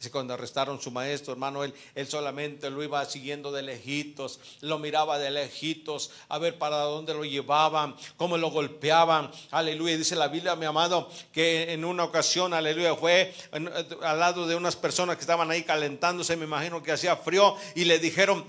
Dice 0.00 0.10
cuando 0.10 0.32
arrestaron 0.32 0.80
su 0.80 0.90
maestro, 0.90 1.34
hermano, 1.34 1.62
él, 1.62 1.74
él 1.94 2.08
solamente 2.08 2.70
lo 2.70 2.82
iba 2.82 3.04
siguiendo 3.04 3.52
de 3.52 3.60
lejitos, 3.60 4.40
lo 4.62 4.78
miraba 4.78 5.18
de 5.18 5.30
lejitos, 5.30 6.10
a 6.30 6.38
ver 6.38 6.56
para 6.56 6.76
dónde 6.76 7.12
lo 7.12 7.22
llevaban, 7.22 7.94
cómo 8.16 8.38
lo 8.38 8.50
golpeaban. 8.50 9.30
Aleluya. 9.50 9.98
Dice 9.98 10.16
la 10.16 10.28
Biblia, 10.28 10.56
mi 10.56 10.64
amado, 10.64 11.10
que 11.34 11.74
en 11.74 11.84
una 11.84 12.04
ocasión, 12.04 12.54
aleluya, 12.54 12.96
fue 12.96 13.34
al 13.52 14.18
lado 14.18 14.46
de 14.46 14.54
unas 14.54 14.74
personas 14.74 15.16
que 15.16 15.20
estaban 15.20 15.50
ahí 15.50 15.64
calentándose, 15.64 16.34
me 16.34 16.46
imagino 16.46 16.82
que 16.82 16.92
hacía 16.92 17.14
frío, 17.16 17.54
y 17.74 17.84
le 17.84 17.98
dijeron, 17.98 18.46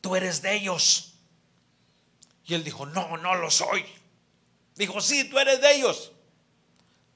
tú 0.00 0.14
eres 0.14 0.42
de 0.42 0.54
ellos. 0.54 1.14
Y 2.46 2.54
él 2.54 2.62
dijo, 2.62 2.86
no, 2.86 3.16
no 3.16 3.34
lo 3.34 3.50
soy. 3.50 3.84
Dijo, 4.76 5.00
sí, 5.00 5.24
tú 5.24 5.40
eres 5.40 5.60
de 5.60 5.74
ellos. 5.74 6.12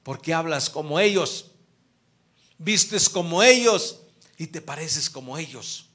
¿Por 0.03 0.21
qué 0.21 0.33
hablas 0.33 0.69
como 0.69 0.99
ellos? 0.99 1.51
Vistes 2.57 3.09
como 3.09 3.43
ellos 3.43 3.99
y 4.37 4.47
te 4.47 4.61
pareces 4.61 5.09
como 5.09 5.37
ellos. 5.37 5.87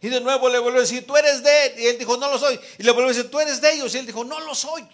Y 0.00 0.08
de 0.08 0.20
nuevo 0.20 0.48
le 0.48 0.58
volvió 0.58 0.78
a 0.78 0.82
decir, 0.82 1.06
tú 1.06 1.16
eres 1.16 1.44
de, 1.44 1.74
y 1.78 1.86
él 1.86 1.98
dijo, 1.98 2.16
no 2.16 2.28
lo 2.28 2.36
soy. 2.36 2.58
Y 2.76 2.82
le 2.82 2.90
volvió 2.90 3.06
a 3.06 3.14
decir, 3.14 3.30
tú 3.30 3.38
eres 3.38 3.60
de 3.60 3.72
ellos. 3.72 3.94
Y 3.94 3.98
él 3.98 4.06
dijo, 4.06 4.24
no 4.24 4.40
lo 4.40 4.52
soy. 4.52 4.84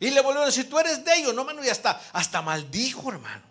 Y 0.00 0.10
le 0.10 0.20
volvió 0.20 0.42
a 0.42 0.46
decir, 0.46 0.68
tú 0.68 0.78
eres 0.80 1.04
de 1.04 1.14
ellos. 1.14 1.32
No, 1.32 1.42
hermano, 1.42 1.64
y 1.64 1.68
hasta, 1.68 1.92
hasta 2.12 2.42
maldijo, 2.42 3.08
hermano. 3.08 3.44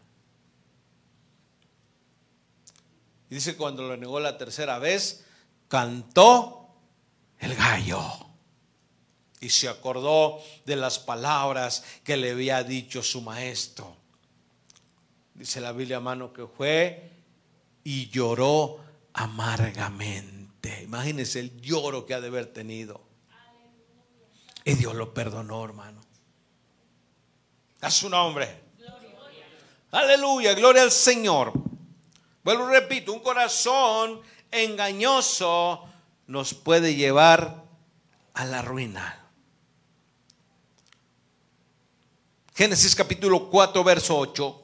Y 3.30 3.36
dice, 3.36 3.56
cuando 3.56 3.84
lo 3.84 3.96
negó 3.96 4.20
la 4.20 4.38
tercera 4.38 4.80
vez, 4.80 5.24
cantó 5.70 6.76
el 7.40 7.56
gallo. 7.56 8.02
Y 9.40 9.50
se 9.50 9.70
acordó 9.70 10.42
de 10.66 10.76
las 10.76 11.00
palabras 11.00 11.84
que 12.04 12.18
le 12.18 12.32
había 12.32 12.64
dicho 12.64 13.02
su 13.02 13.22
maestro. 13.22 13.96
Dice 15.36 15.60
la 15.60 15.74
Biblia, 15.74 15.98
hermano, 15.98 16.32
que 16.32 16.48
fue 16.48 17.12
y 17.84 18.10
lloró 18.10 18.80
amargamente. 19.14 20.82
Imagínense 20.84 21.42
el 21.42 21.62
lloro 21.62 22.06
que 22.06 22.14
ha 22.14 22.22
de 22.22 22.28
haber 22.28 22.48
tenido. 22.48 23.02
Y 24.64 24.74
Dios 24.74 24.96
lo 24.96 25.14
perdonó, 25.14 25.64
hermano. 25.64 26.02
A 27.82 27.92
su 27.92 28.10
nombre. 28.10 28.64
Aleluya, 29.92 30.54
gloria 30.54 30.82
al 30.82 30.92
Señor. 30.92 31.54
Vuelvo 32.44 32.68
repito, 32.68 33.14
un 33.14 33.20
corazón 33.20 34.22
engañoso 34.52 35.86
nos 36.28 36.54
puede 36.54 36.96
llevar 36.96 37.64
a 38.34 38.46
la 38.46 38.62
ruina. 38.62 39.22
Génesis 42.56 42.96
capítulo 42.96 43.50
4, 43.50 43.84
verso 43.84 44.18
8. 44.18 44.62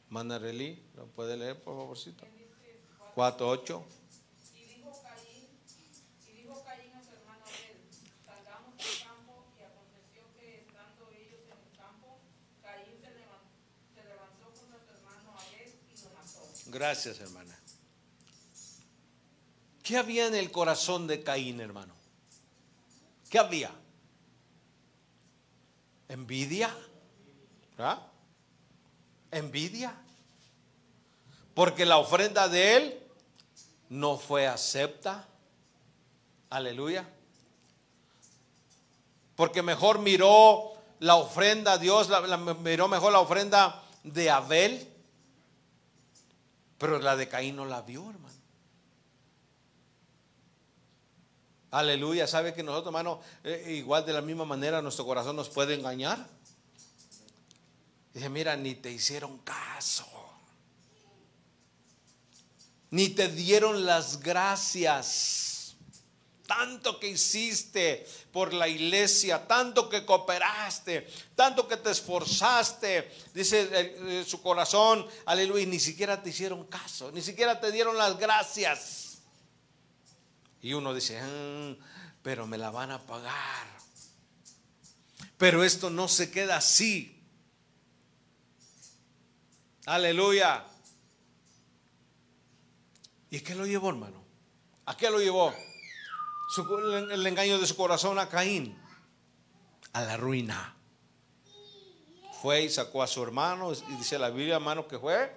levantó 14.03 14.45
contra 14.51 14.79
su 14.83 14.91
hermano 14.93 15.37
Abel 15.37 15.73
y 15.93 16.01
lo 16.01 16.09
mató. 16.11 16.41
Gracias, 16.67 17.19
hermana. 17.19 17.59
¿Qué 19.83 19.97
había 19.97 20.27
en 20.27 20.35
el 20.35 20.51
corazón 20.51 21.07
de 21.07 21.23
Caín, 21.23 21.59
hermano? 21.59 21.93
¿Qué 23.29 23.39
había? 23.39 23.71
¿Envidia? 26.07 26.75
¿Ah? 27.77 28.11
¿Envidia? 29.31 29.95
Porque 31.53 31.85
la 31.85 31.97
ofrenda 31.97 32.47
de 32.47 32.77
él 32.77 33.03
no 33.89 34.17
fue 34.17 34.47
acepta. 34.47 35.27
Aleluya. 36.49 37.07
Porque 39.35 39.61
mejor 39.61 39.99
miró 39.99 40.73
la 40.99 41.15
ofrenda, 41.15 41.77
Dios 41.77 42.09
miró 42.61 42.87
mejor 42.87 43.11
la 43.11 43.19
ofrenda 43.19 43.83
de 44.03 44.29
Abel. 44.29 44.87
Pero 46.77 46.99
la 46.99 47.15
de 47.15 47.27
Caín 47.27 47.55
no 47.55 47.65
la 47.65 47.81
vio, 47.81 48.09
hermano. 48.09 48.29
Aleluya. 51.71 52.25
¿Sabe 52.25 52.53
que 52.53 52.63
nosotros, 52.63 52.87
hermano, 52.87 53.21
eh, 53.43 53.75
igual 53.77 54.05
de 54.05 54.13
la 54.13 54.21
misma 54.21 54.45
manera 54.45 54.81
nuestro 54.81 55.05
corazón 55.05 55.35
nos 55.35 55.49
puede 55.49 55.75
engañar? 55.75 56.25
Dice, 58.13 58.29
mira, 58.29 58.55
ni 58.55 58.75
te 58.75 58.91
hicieron 58.91 59.37
caso. 59.39 60.07
Ni 62.91 63.09
te 63.09 63.27
dieron 63.27 63.85
las 63.85 64.19
gracias. 64.19 65.75
Tanto 66.47 66.99
que 66.99 67.09
hiciste 67.09 68.07
por 68.31 68.53
la 68.53 68.67
iglesia, 68.67 69.47
tanto 69.47 69.87
que 69.87 70.03
cooperaste, 70.03 71.07
tanto 71.35 71.67
que 71.67 71.77
te 71.77 71.91
esforzaste, 71.91 73.11
dice 73.35 73.69
eh, 73.71 73.97
eh, 73.99 74.25
su 74.27 74.41
corazón, 74.41 75.05
aleluya, 75.27 75.67
ni 75.67 75.79
siquiera 75.79 76.23
te 76.23 76.31
hicieron 76.31 76.65
caso, 76.65 77.11
ni 77.11 77.21
siquiera 77.21 77.59
te 77.59 77.71
dieron 77.71 77.95
las 77.95 78.17
gracias. 78.17 79.19
Y 80.59 80.73
uno 80.73 80.91
dice, 80.91 81.19
"Ah, 81.19 81.75
pero 82.23 82.47
me 82.47 82.57
la 82.57 82.69
van 82.69 82.91
a 82.91 83.05
pagar. 83.05 83.67
Pero 85.37 85.63
esto 85.63 85.89
no 85.89 86.07
se 86.07 86.31
queda 86.31 86.57
así. 86.57 87.18
Aleluya. 89.89 90.63
¿Y 93.31 93.39
qué 93.39 93.55
lo 93.55 93.65
llevó, 93.65 93.89
hermano? 93.89 94.23
¿A 94.85 94.95
qué 94.95 95.09
lo 95.09 95.19
llevó? 95.19 95.51
El 97.09 97.25
engaño 97.25 97.57
de 97.57 97.65
su 97.65 97.75
corazón 97.75 98.19
a 98.19 98.29
Caín. 98.29 98.77
A 99.93 100.01
la 100.01 100.15
ruina. 100.15 100.75
Fue 102.39 102.61
y 102.61 102.69
sacó 102.69 103.01
a 103.01 103.07
su 103.07 103.23
hermano, 103.23 103.73
y 103.73 103.95
dice 103.95 104.19
la 104.19 104.29
Biblia, 104.29 104.57
hermano, 104.57 104.87
que 104.87 104.99
fue 104.99 105.35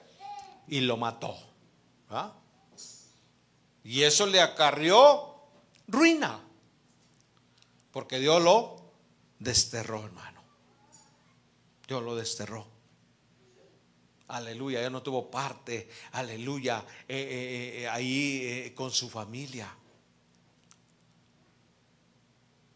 y 0.69 0.81
lo 0.81 0.99
mató. 0.99 1.35
¿Ah? 2.11 2.35
Y 3.85 4.03
eso 4.03 4.27
le 4.27 4.43
acarrió 4.43 5.35
ruina. 5.89 6.39
Porque 7.91 8.19
Dios 8.19 8.43
lo 8.43 8.93
desterró, 9.39 10.05
hermano. 10.05 10.43
Dios 11.89 12.03
lo 12.03 12.15
desterró. 12.15 12.72
Aleluya, 14.33 14.81
ya 14.81 14.89
no 14.89 15.03
tuvo 15.03 15.31
parte, 15.31 15.91
aleluya, 16.13 16.83
eh, 17.07 17.17
eh, 17.17 17.83
eh, 17.83 17.89
ahí 17.89 18.73
con 18.75 18.91
su 18.91 19.11
familia. 19.11 19.77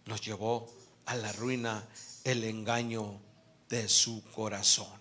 Los 0.04 0.20
llevó 0.20 0.70
a 1.06 1.16
la 1.16 1.32
ruina 1.32 1.88
el 2.24 2.44
engaño 2.44 3.18
de 3.70 3.88
su 3.88 4.22
corazón. 4.34 5.00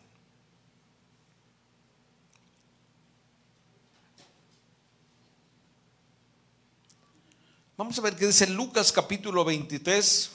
Vamos 7.76 7.99
a 7.99 8.01
ver 8.01 8.16
qué 8.16 8.28
dice 8.28 8.47
Lucas 8.47 8.93
capítulo 8.93 9.43
23. 9.43 10.34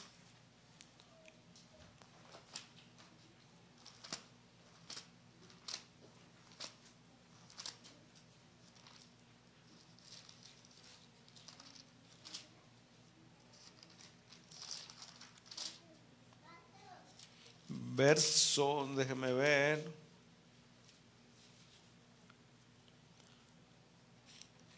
Verso, 18.01 18.89
déjeme 18.97 19.31
ver. 19.35 19.93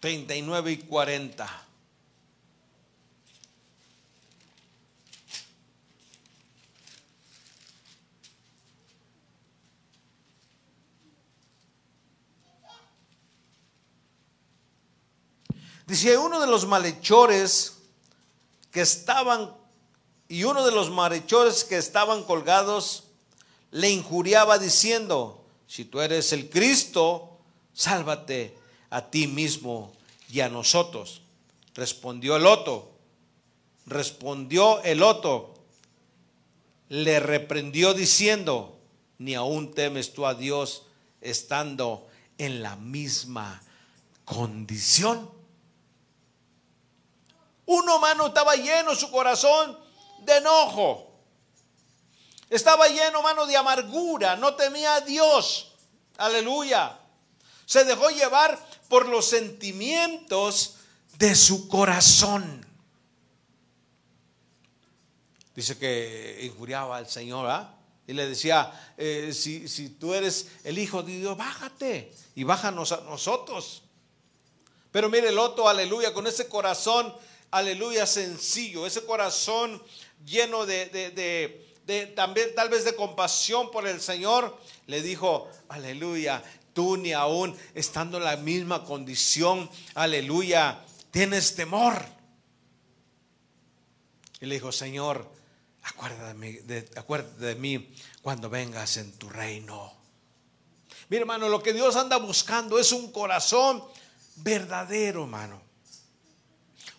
39 0.00 0.72
y 0.72 0.78
40. 0.78 1.66
Dice, 15.86 16.18
uno 16.18 16.40
de 16.40 16.48
los 16.48 16.66
malhechores 16.66 17.78
que 18.72 18.80
estaban, 18.80 19.54
y 20.26 20.42
uno 20.42 20.66
de 20.66 20.72
los 20.72 20.90
malhechores 20.90 21.62
que 21.62 21.76
estaban 21.76 22.24
colgados, 22.24 23.10
le 23.72 23.90
injuriaba 23.90 24.58
diciendo, 24.58 25.44
si 25.66 25.86
tú 25.86 26.00
eres 26.00 26.32
el 26.32 26.48
Cristo, 26.48 27.38
sálvate 27.72 28.56
a 28.90 29.10
ti 29.10 29.26
mismo 29.26 29.92
y 30.30 30.40
a 30.40 30.48
nosotros. 30.48 31.22
Respondió 31.74 32.36
el 32.36 32.46
otro, 32.46 32.92
respondió 33.86 34.82
el 34.82 35.02
otro, 35.02 35.54
le 36.90 37.18
reprendió 37.18 37.94
diciendo, 37.94 38.78
ni 39.16 39.34
aún 39.34 39.72
temes 39.72 40.12
tú 40.12 40.26
a 40.26 40.34
Dios 40.34 40.82
estando 41.22 42.06
en 42.36 42.62
la 42.62 42.76
misma 42.76 43.62
condición. 44.26 45.30
Uno, 47.64 47.98
mano, 47.98 48.26
estaba 48.26 48.54
lleno 48.56 48.94
su 48.94 49.10
corazón 49.10 49.78
de 50.24 50.36
enojo. 50.36 51.11
Estaba 52.52 52.86
lleno, 52.88 53.22
mano, 53.22 53.46
de 53.46 53.56
amargura. 53.56 54.36
No 54.36 54.54
temía 54.54 54.96
a 54.96 55.00
Dios. 55.00 55.72
Aleluya. 56.18 56.98
Se 57.64 57.84
dejó 57.84 58.10
llevar 58.10 58.58
por 58.88 59.08
los 59.08 59.26
sentimientos 59.26 60.74
de 61.16 61.34
su 61.34 61.66
corazón. 61.68 62.66
Dice 65.54 65.78
que 65.78 66.40
injuriaba 66.44 66.96
al 66.96 67.08
Señor, 67.08 67.46
¿ah? 67.48 67.74
Y 68.06 68.14
le 68.14 68.26
decía, 68.28 68.94
eh, 68.96 69.32
si, 69.34 69.68
si 69.68 69.90
tú 69.90 70.12
eres 70.14 70.48
el 70.64 70.78
Hijo 70.78 71.02
de 71.02 71.18
Dios, 71.18 71.36
bájate 71.36 72.12
y 72.34 72.44
bájanos 72.44 72.92
a 72.92 73.00
nosotros. 73.02 73.82
Pero 74.90 75.08
mire 75.08 75.28
el 75.28 75.38
otro, 75.38 75.68
aleluya, 75.68 76.12
con 76.12 76.26
ese 76.26 76.48
corazón, 76.48 77.14
aleluya, 77.50 78.06
sencillo, 78.06 78.86
ese 78.86 79.04
corazón 79.04 79.82
lleno 80.24 80.66
de, 80.66 80.86
de- 80.86 81.10
de- 81.10 81.71
de 81.86 82.06
también 82.06 82.54
tal 82.54 82.68
vez 82.68 82.84
de 82.84 82.94
compasión 82.94 83.70
por 83.70 83.86
el 83.86 84.00
Señor, 84.00 84.58
le 84.86 85.02
dijo, 85.02 85.48
aleluya, 85.68 86.42
tú 86.72 86.96
ni 86.96 87.12
aún 87.12 87.56
estando 87.74 88.18
en 88.18 88.24
la 88.24 88.36
misma 88.36 88.84
condición, 88.84 89.70
aleluya, 89.94 90.84
tienes 91.10 91.54
temor. 91.54 92.04
Y 94.40 94.46
le 94.46 94.56
dijo, 94.56 94.72
Señor, 94.72 95.30
acuérdate 95.82 96.62
de 96.62 96.90
acuérdate 96.96 97.44
de 97.44 97.54
mí 97.54 97.94
cuando 98.22 98.50
vengas 98.50 98.96
en 98.96 99.12
tu 99.12 99.28
reino. 99.28 99.92
Mi 101.08 101.16
hermano, 101.18 101.48
lo 101.48 101.62
que 101.62 101.72
Dios 101.72 101.96
anda 101.96 102.16
buscando 102.16 102.78
es 102.78 102.90
un 102.92 103.12
corazón 103.12 103.84
verdadero, 104.36 105.22
hermano. 105.22 105.61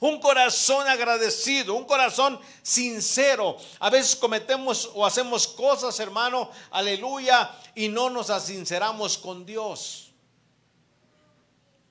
Un 0.04 0.20
corazón 0.20 0.86
agradecido, 0.86 1.76
un 1.76 1.86
corazón 1.86 2.38
sincero. 2.62 3.56
A 3.80 3.90
veces 3.90 4.18
cometemos 4.18 4.92
o 4.96 5.06
hacemos 5.06 5.48
cosas, 5.48 5.98
hermano, 6.02 6.52
aleluya, 6.72 7.58
y 7.74 7.88
no 7.88 8.10
nos 8.10 8.30
asinceramos 8.30 9.18
con 9.18 9.46
Dios. 9.46 10.12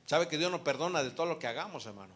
¿Sabe 0.05 0.29
que 0.29 0.37
Dios 0.37 0.51
nos 0.51 0.61
perdona 0.61 1.03
de 1.03 1.13
todo 1.13 1.25
lo 1.25 1.39
que 1.39 1.47
hagamos, 1.47 1.87
hermano? 1.87 2.15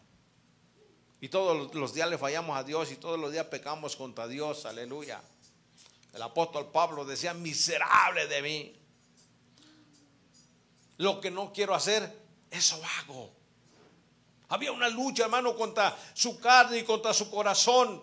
Y 1.19 1.29
todos 1.29 1.73
los 1.73 1.95
días 1.95 2.07
le 2.07 2.19
fallamos 2.19 2.55
a 2.55 2.63
Dios 2.63 2.91
y 2.91 2.97
todos 2.97 3.17
los 3.17 3.31
días 3.31 3.47
pecamos 3.47 3.95
contra 3.95 4.27
Dios, 4.27 4.67
aleluya. 4.67 5.19
El 6.13 6.21
apóstol 6.21 6.69
Pablo 6.71 7.05
decía, 7.05 7.33
miserable 7.33 8.27
de 8.27 8.41
mí. 8.43 8.75
Lo 10.97 11.19
que 11.19 11.31
no 11.31 11.51
quiero 11.51 11.73
hacer, 11.73 12.15
eso 12.51 12.79
hago. 12.99 13.36
Había 14.49 14.71
una 14.71 14.89
lucha, 14.89 15.25
hermano, 15.25 15.55
contra 15.55 15.97
su 16.13 16.39
carne 16.39 16.79
y 16.79 16.83
contra 16.83 17.13
su 17.13 17.29
corazón. 17.29 18.01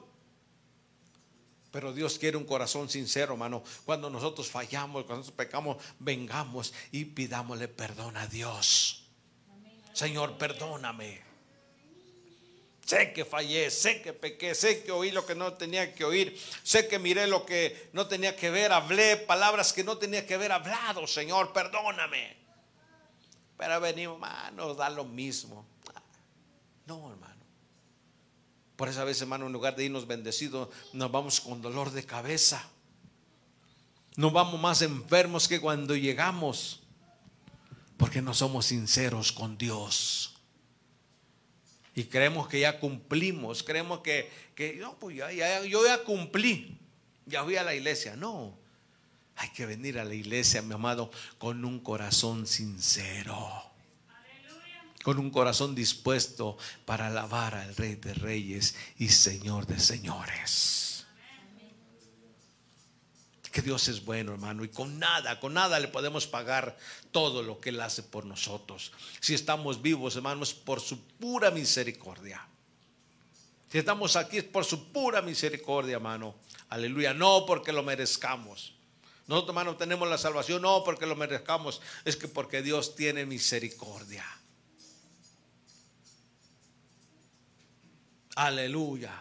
Pero 1.70 1.92
Dios 1.92 2.18
quiere 2.18 2.36
un 2.36 2.44
corazón 2.44 2.88
sincero, 2.88 3.32
hermano. 3.32 3.64
Cuando 3.84 4.08
nosotros 4.08 4.48
fallamos, 4.48 5.04
cuando 5.04 5.22
nosotros 5.22 5.36
pecamos, 5.36 5.76
vengamos 5.98 6.72
y 6.92 7.04
pidámosle 7.06 7.66
perdón 7.68 8.16
a 8.16 8.26
Dios. 8.26 9.04
Señor, 9.92 10.36
perdóname. 10.38 11.22
Sé 12.84 13.12
que 13.12 13.24
fallé, 13.24 13.70
sé 13.70 14.02
que 14.02 14.12
pequé, 14.12 14.54
sé 14.54 14.84
que 14.84 14.92
oí 14.92 15.10
lo 15.10 15.24
que 15.24 15.34
no 15.34 15.54
tenía 15.54 15.94
que 15.94 16.04
oír, 16.04 16.38
sé 16.62 16.86
que 16.86 16.98
miré 16.98 17.26
lo 17.26 17.46
que 17.46 17.88
no 17.94 18.06
tenía 18.06 18.36
que 18.36 18.50
ver, 18.50 18.72
hablé 18.72 19.16
palabras 19.16 19.72
que 19.72 19.82
no 19.82 19.96
tenía 19.96 20.26
que 20.26 20.34
haber 20.34 20.52
hablado, 20.52 21.06
Señor, 21.06 21.52
perdóname. 21.54 22.36
Pero 23.56 23.80
venimos, 23.80 24.16
hermano, 24.16 24.74
da 24.74 24.90
lo 24.90 25.04
mismo. 25.04 25.73
No, 26.86 27.10
hermano. 27.10 27.34
Por 28.76 28.88
esa 28.88 29.04
vez, 29.04 29.20
hermano, 29.20 29.46
en 29.46 29.52
lugar 29.52 29.76
de 29.76 29.84
irnos 29.84 30.06
bendecidos, 30.06 30.68
nos 30.92 31.10
vamos 31.10 31.40
con 31.40 31.62
dolor 31.62 31.92
de 31.92 32.04
cabeza. 32.04 32.68
Nos 34.16 34.32
vamos 34.32 34.60
más 34.60 34.82
enfermos 34.82 35.48
que 35.48 35.60
cuando 35.60 35.96
llegamos. 35.96 36.80
Porque 37.96 38.20
no 38.20 38.34
somos 38.34 38.66
sinceros 38.66 39.32
con 39.32 39.56
Dios. 39.56 40.34
Y 41.94 42.04
creemos 42.04 42.48
que 42.48 42.60
ya 42.60 42.80
cumplimos. 42.80 43.62
Creemos 43.62 44.00
que, 44.00 44.30
que 44.56 44.74
no, 44.74 44.98
pues 44.98 45.16
ya, 45.16 45.62
yo 45.64 45.86
ya 45.86 46.02
cumplí. 46.02 46.76
Ya 47.26 47.44
fui 47.44 47.56
a 47.56 47.62
la 47.62 47.74
iglesia. 47.74 48.16
No. 48.16 48.58
Hay 49.36 49.50
que 49.50 49.66
venir 49.66 49.98
a 49.98 50.04
la 50.04 50.14
iglesia, 50.14 50.62
mi 50.62 50.74
amado, 50.74 51.10
con 51.38 51.64
un 51.64 51.78
corazón 51.78 52.46
sincero 52.46 53.73
con 55.04 55.18
un 55.18 55.30
corazón 55.30 55.74
dispuesto 55.74 56.56
para 56.86 57.08
alabar 57.08 57.54
al 57.54 57.76
Rey 57.76 57.94
de 57.96 58.14
Reyes 58.14 58.74
y 58.96 59.10
Señor 59.10 59.66
de 59.66 59.78
Señores. 59.78 61.06
Que 63.52 63.60
Dios 63.62 63.86
es 63.86 64.04
bueno, 64.04 64.32
hermano, 64.32 64.64
y 64.64 64.70
con 64.70 64.98
nada, 64.98 65.38
con 65.38 65.54
nada 65.54 65.78
le 65.78 65.86
podemos 65.88 66.26
pagar 66.26 66.76
todo 67.12 67.42
lo 67.42 67.60
que 67.60 67.68
Él 67.68 67.80
hace 67.82 68.02
por 68.02 68.24
nosotros. 68.24 68.92
Si 69.20 69.34
estamos 69.34 69.80
vivos, 69.80 70.16
hermanos, 70.16 70.54
por 70.54 70.80
su 70.80 70.98
pura 70.98 71.52
misericordia. 71.52 72.48
Si 73.70 73.78
estamos 73.78 74.16
aquí 74.16 74.38
es 74.38 74.44
por 74.44 74.64
su 74.64 74.90
pura 74.90 75.20
misericordia, 75.20 75.96
hermano. 75.96 76.34
Aleluya, 76.70 77.12
no 77.12 77.44
porque 77.46 77.72
lo 77.72 77.82
merezcamos. 77.82 78.74
Nosotros, 79.26 79.50
hermano, 79.50 79.76
tenemos 79.76 80.08
la 80.08 80.18
salvación 80.18 80.62
no 80.62 80.82
porque 80.82 81.06
lo 81.06 81.14
merezcamos, 81.14 81.82
es 82.06 82.16
que 82.16 82.26
porque 82.26 82.62
Dios 82.62 82.96
tiene 82.96 83.26
misericordia. 83.26 84.24
Aleluya. 88.34 89.12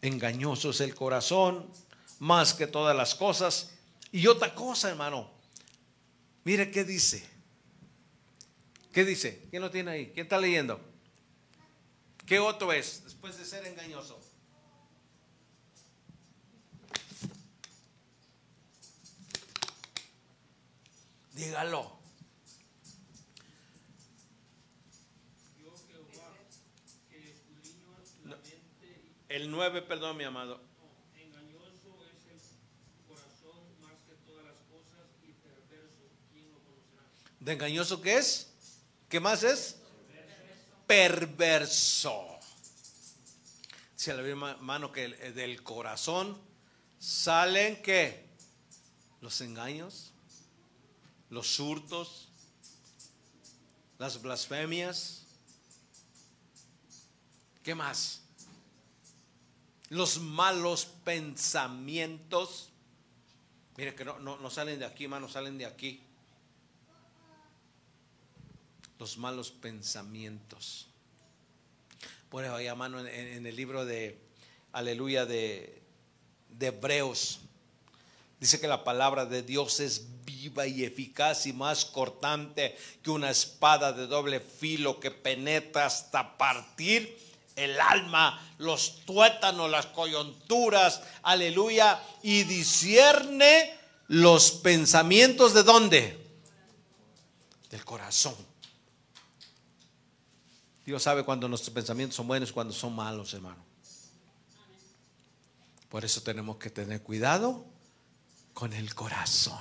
Engañoso 0.00 0.70
es 0.70 0.80
el 0.80 0.94
corazón 0.94 1.70
más 2.18 2.54
que 2.54 2.66
todas 2.66 2.96
las 2.96 3.14
cosas. 3.14 3.70
Y 4.10 4.26
otra 4.26 4.54
cosa, 4.54 4.90
hermano. 4.90 5.30
Mire 6.44 6.70
qué 6.70 6.84
dice. 6.84 7.28
¿Qué 8.92 9.04
dice? 9.04 9.46
¿Quién 9.50 9.62
lo 9.62 9.70
tiene 9.70 9.92
ahí? 9.92 10.06
¿Quién 10.12 10.26
está 10.26 10.38
leyendo? 10.38 10.80
¿Qué 12.26 12.38
otro 12.38 12.72
es 12.72 13.04
después 13.04 13.38
de 13.38 13.44
ser 13.44 13.66
engañoso? 13.66 14.20
Dígalo. 21.32 22.01
El 29.32 29.50
9, 29.50 29.80
perdón, 29.80 30.18
mi 30.18 30.24
amado. 30.24 30.60
Engañoso 31.16 31.96
es 32.04 32.26
el 32.28 33.08
corazón 33.08 33.80
más 33.80 33.94
que 34.06 34.14
todas 34.26 34.44
las 34.44 34.58
cosas 34.70 35.08
y 35.22 35.32
perverso. 35.32 36.02
¿Quién 36.30 36.52
lo 36.52 36.58
conocerá? 36.58 37.02
¿De 37.40 37.52
engañoso 37.54 38.02
qué 38.02 38.18
es? 38.18 38.52
¿Qué 39.08 39.20
más 39.20 39.42
es? 39.42 39.76
Perverso. 40.86 42.26
Si 43.96 44.10
a 44.10 44.14
la 44.16 44.22
misma 44.22 44.58
mano 44.58 44.92
que 44.92 45.08
del 45.08 45.62
corazón 45.62 46.38
salen 46.98 47.80
qué? 47.80 48.28
Los 49.22 49.40
engaños, 49.40 50.12
los 51.30 51.58
hurtos, 51.58 52.28
las 53.98 54.20
blasfemias. 54.20 55.24
¿Qué 57.62 57.74
más? 57.74 58.21
Los 59.92 60.18
malos 60.20 60.86
pensamientos. 61.04 62.70
Mire 63.76 63.94
que 63.94 64.06
no, 64.06 64.18
no, 64.18 64.50
salen 64.50 64.78
de 64.78 64.86
aquí, 64.86 65.04
hermano, 65.04 65.28
salen 65.28 65.58
de 65.58 65.66
aquí. 65.66 66.02
Los 68.98 69.18
malos 69.18 69.50
pensamientos. 69.50 70.88
Por 72.30 72.42
eso, 72.42 72.58
hermano, 72.58 73.00
en, 73.00 73.06
en 73.06 73.46
el 73.46 73.54
libro 73.54 73.84
de 73.84 74.18
Aleluya 74.72 75.26
de, 75.26 75.82
de 76.48 76.66
Hebreos, 76.68 77.40
dice 78.40 78.58
que 78.58 78.68
la 78.68 78.84
palabra 78.84 79.26
de 79.26 79.42
Dios 79.42 79.78
es 79.80 80.24
viva 80.24 80.66
y 80.66 80.84
eficaz 80.84 81.46
y 81.46 81.52
más 81.52 81.84
cortante 81.84 82.78
que 83.02 83.10
una 83.10 83.28
espada 83.28 83.92
de 83.92 84.06
doble 84.06 84.40
filo 84.40 84.98
que 84.98 85.10
penetra 85.10 85.84
hasta 85.84 86.38
partir 86.38 87.31
el 87.56 87.80
alma, 87.80 88.40
los 88.58 89.04
tuétanos, 89.04 89.70
las 89.70 89.86
coyunturas, 89.86 91.02
aleluya, 91.22 92.02
y 92.22 92.44
discierne 92.44 93.78
los 94.08 94.52
pensamientos 94.52 95.54
de 95.54 95.62
dónde? 95.62 96.18
Del 97.70 97.84
corazón. 97.84 98.34
Dios 100.84 101.02
sabe 101.02 101.24
cuando 101.24 101.48
nuestros 101.48 101.72
pensamientos 101.72 102.16
son 102.16 102.26
buenos 102.26 102.50
y 102.50 102.52
cuando 102.52 102.72
son 102.72 102.94
malos, 102.94 103.32
hermano. 103.34 103.64
Por 105.88 106.04
eso 106.04 106.22
tenemos 106.22 106.56
que 106.56 106.70
tener 106.70 107.02
cuidado 107.02 107.64
con 108.52 108.72
el 108.72 108.94
corazón. 108.94 109.60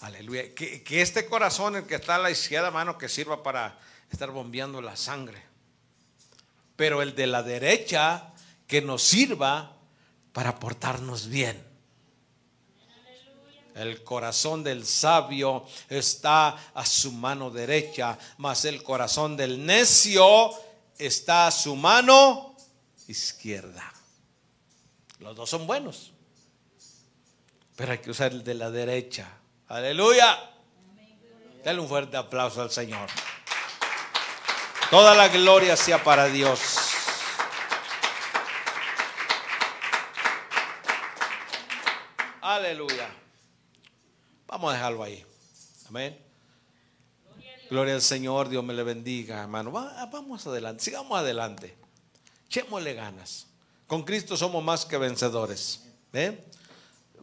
Aleluya. 0.00 0.54
Que, 0.54 0.82
que 0.82 1.00
este 1.00 1.26
corazón, 1.26 1.76
el 1.76 1.86
que 1.86 1.94
está 1.94 2.16
a 2.16 2.18
la 2.18 2.30
izquierda, 2.30 2.68
hermano, 2.68 2.98
que 2.98 3.08
sirva 3.08 3.42
para 3.42 3.78
estar 4.10 4.30
bombeando 4.30 4.82
la 4.82 4.96
sangre 4.96 5.47
pero 6.78 7.02
el 7.02 7.16
de 7.16 7.26
la 7.26 7.42
derecha 7.42 8.32
que 8.68 8.80
nos 8.80 9.02
sirva 9.02 9.72
para 10.32 10.60
portarnos 10.60 11.26
bien. 11.26 11.60
El 13.74 14.04
corazón 14.04 14.62
del 14.62 14.86
sabio 14.86 15.66
está 15.88 16.50
a 16.74 16.86
su 16.86 17.10
mano 17.10 17.50
derecha, 17.50 18.16
mas 18.36 18.64
el 18.64 18.84
corazón 18.84 19.36
del 19.36 19.66
necio 19.66 20.52
está 20.96 21.48
a 21.48 21.50
su 21.50 21.74
mano 21.74 22.54
izquierda. 23.08 23.92
Los 25.18 25.34
dos 25.34 25.50
son 25.50 25.66
buenos, 25.66 26.12
pero 27.74 27.90
hay 27.90 27.98
que 27.98 28.12
usar 28.12 28.30
el 28.30 28.44
de 28.44 28.54
la 28.54 28.70
derecha. 28.70 29.28
Aleluya. 29.66 30.38
Dale 31.64 31.80
un 31.80 31.88
fuerte 31.88 32.16
aplauso 32.16 32.62
al 32.62 32.70
Señor. 32.70 33.08
Toda 34.90 35.14
la 35.14 35.28
gloria 35.28 35.76
sea 35.76 36.02
para 36.02 36.28
Dios. 36.28 36.60
Aleluya. 42.40 43.10
Vamos 44.46 44.70
a 44.70 44.74
dejarlo 44.76 45.02
ahí. 45.02 45.22
Amén. 45.90 46.18
Gloria 47.68 47.94
al 47.94 48.00
Señor, 48.00 48.48
Dios 48.48 48.64
me 48.64 48.72
le 48.72 48.82
bendiga, 48.82 49.42
hermano. 49.42 49.70
vamos 49.70 50.46
adelante, 50.46 50.82
sigamos 50.82 51.18
adelante. 51.18 51.76
Echémosle 52.46 52.94
ganas. 52.94 53.46
Con 53.86 54.04
Cristo 54.04 54.38
somos 54.38 54.64
más 54.64 54.86
que 54.86 54.96
vencedores. 54.96 55.84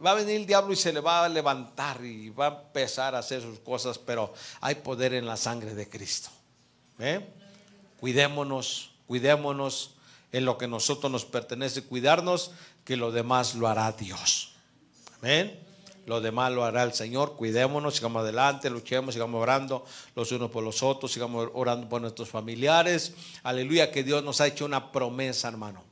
Va 0.04 0.12
a 0.12 0.14
venir 0.14 0.36
el 0.36 0.46
diablo 0.46 0.72
y 0.72 0.76
se 0.76 0.92
le 0.92 1.00
va 1.00 1.24
a 1.24 1.28
levantar 1.28 2.04
y 2.04 2.30
va 2.30 2.46
a 2.46 2.62
empezar 2.62 3.16
a 3.16 3.18
hacer 3.18 3.42
sus 3.42 3.58
cosas, 3.58 3.98
pero 3.98 4.32
hay 4.60 4.76
poder 4.76 5.14
en 5.14 5.26
la 5.26 5.36
sangre 5.36 5.74
de 5.74 5.88
Cristo. 5.88 6.30
Cuidémonos, 8.00 8.90
cuidémonos 9.06 9.94
en 10.32 10.44
lo 10.44 10.58
que 10.58 10.68
nosotros 10.68 11.10
nos 11.10 11.24
pertenece, 11.24 11.82
cuidarnos, 11.82 12.52
que 12.84 12.96
lo 12.96 13.10
demás 13.10 13.54
lo 13.54 13.68
hará 13.68 13.90
Dios. 13.92 14.52
Amén. 15.20 15.66
Lo 16.06 16.20
demás 16.20 16.52
lo 16.52 16.64
hará 16.64 16.84
el 16.84 16.94
Señor. 16.94 17.36
Cuidémonos, 17.36 17.96
sigamos 17.96 18.22
adelante, 18.22 18.70
luchemos, 18.70 19.14
sigamos 19.14 19.42
orando 19.42 19.84
los 20.14 20.30
unos 20.30 20.50
por 20.50 20.62
los 20.62 20.82
otros, 20.82 21.12
sigamos 21.12 21.48
orando 21.52 21.88
por 21.88 22.00
nuestros 22.00 22.28
familiares. 22.28 23.12
Aleluya, 23.42 23.90
que 23.90 24.04
Dios 24.04 24.22
nos 24.22 24.40
ha 24.40 24.46
hecho 24.46 24.64
una 24.64 24.92
promesa, 24.92 25.48
hermano. 25.48 25.82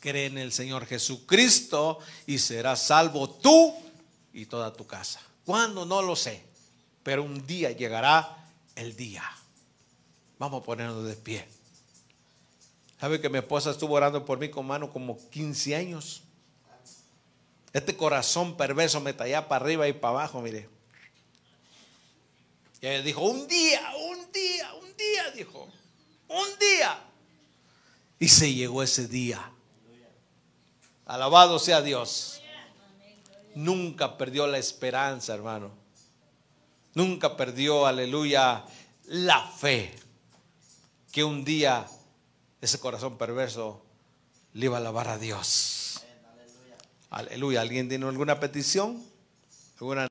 Cree 0.00 0.26
en 0.26 0.38
el 0.38 0.52
Señor 0.52 0.86
Jesucristo 0.86 1.98
y 2.26 2.38
serás 2.38 2.82
salvo 2.86 3.30
tú 3.30 3.74
y 4.34 4.46
toda 4.46 4.72
tu 4.72 4.86
casa. 4.86 5.20
¿Cuándo? 5.44 5.86
No 5.86 6.02
lo 6.02 6.14
sé. 6.14 6.44
Pero 7.02 7.24
un 7.24 7.46
día 7.46 7.70
llegará 7.70 8.36
el 8.76 8.94
día. 8.94 9.24
Vamos 10.38 10.62
a 10.62 10.64
ponernos 10.64 11.04
de 11.04 11.14
pie. 11.14 11.44
¿Sabe 13.00 13.20
que 13.20 13.28
mi 13.28 13.38
esposa 13.38 13.70
estuvo 13.70 13.94
orando 13.94 14.24
por 14.24 14.38
mí 14.38 14.48
con 14.50 14.66
mano 14.66 14.92
como 14.92 15.18
15 15.30 15.76
años? 15.76 16.22
Este 17.72 17.96
corazón 17.96 18.56
perverso 18.56 19.00
me 19.00 19.12
tallaba 19.12 19.48
para 19.48 19.64
arriba 19.64 19.88
y 19.88 19.92
para 19.92 20.10
abajo, 20.10 20.40
mire. 20.40 20.68
Y 22.80 22.86
ella 22.86 23.02
dijo, 23.02 23.22
un 23.22 23.46
día, 23.46 23.80
un 24.10 24.32
día, 24.32 24.74
un 24.74 24.96
día, 24.96 25.30
dijo, 25.32 25.68
un 26.28 26.58
día. 26.58 26.98
Y 28.18 28.28
se 28.28 28.52
llegó 28.52 28.82
ese 28.82 29.06
día. 29.06 29.52
Alabado 31.06 31.58
sea 31.58 31.82
Dios. 31.82 32.40
Nunca 33.54 34.16
perdió 34.16 34.46
la 34.46 34.58
esperanza, 34.58 35.34
hermano. 35.34 35.70
Nunca 36.94 37.36
perdió, 37.36 37.86
aleluya, 37.86 38.64
la 39.06 39.46
fe. 39.48 39.94
Que 41.18 41.24
un 41.24 41.44
día 41.44 41.84
ese 42.60 42.78
corazón 42.78 43.18
perverso 43.18 43.82
le 44.52 44.66
iba 44.66 44.76
a 44.76 44.80
alabar 44.80 45.08
a 45.08 45.18
Dios. 45.18 46.04
Aleluya. 47.10 47.60
¿Alguien 47.60 47.88
tiene 47.88 48.06
alguna 48.06 48.38
petición? 48.38 49.02
¿Alguna 49.80 50.06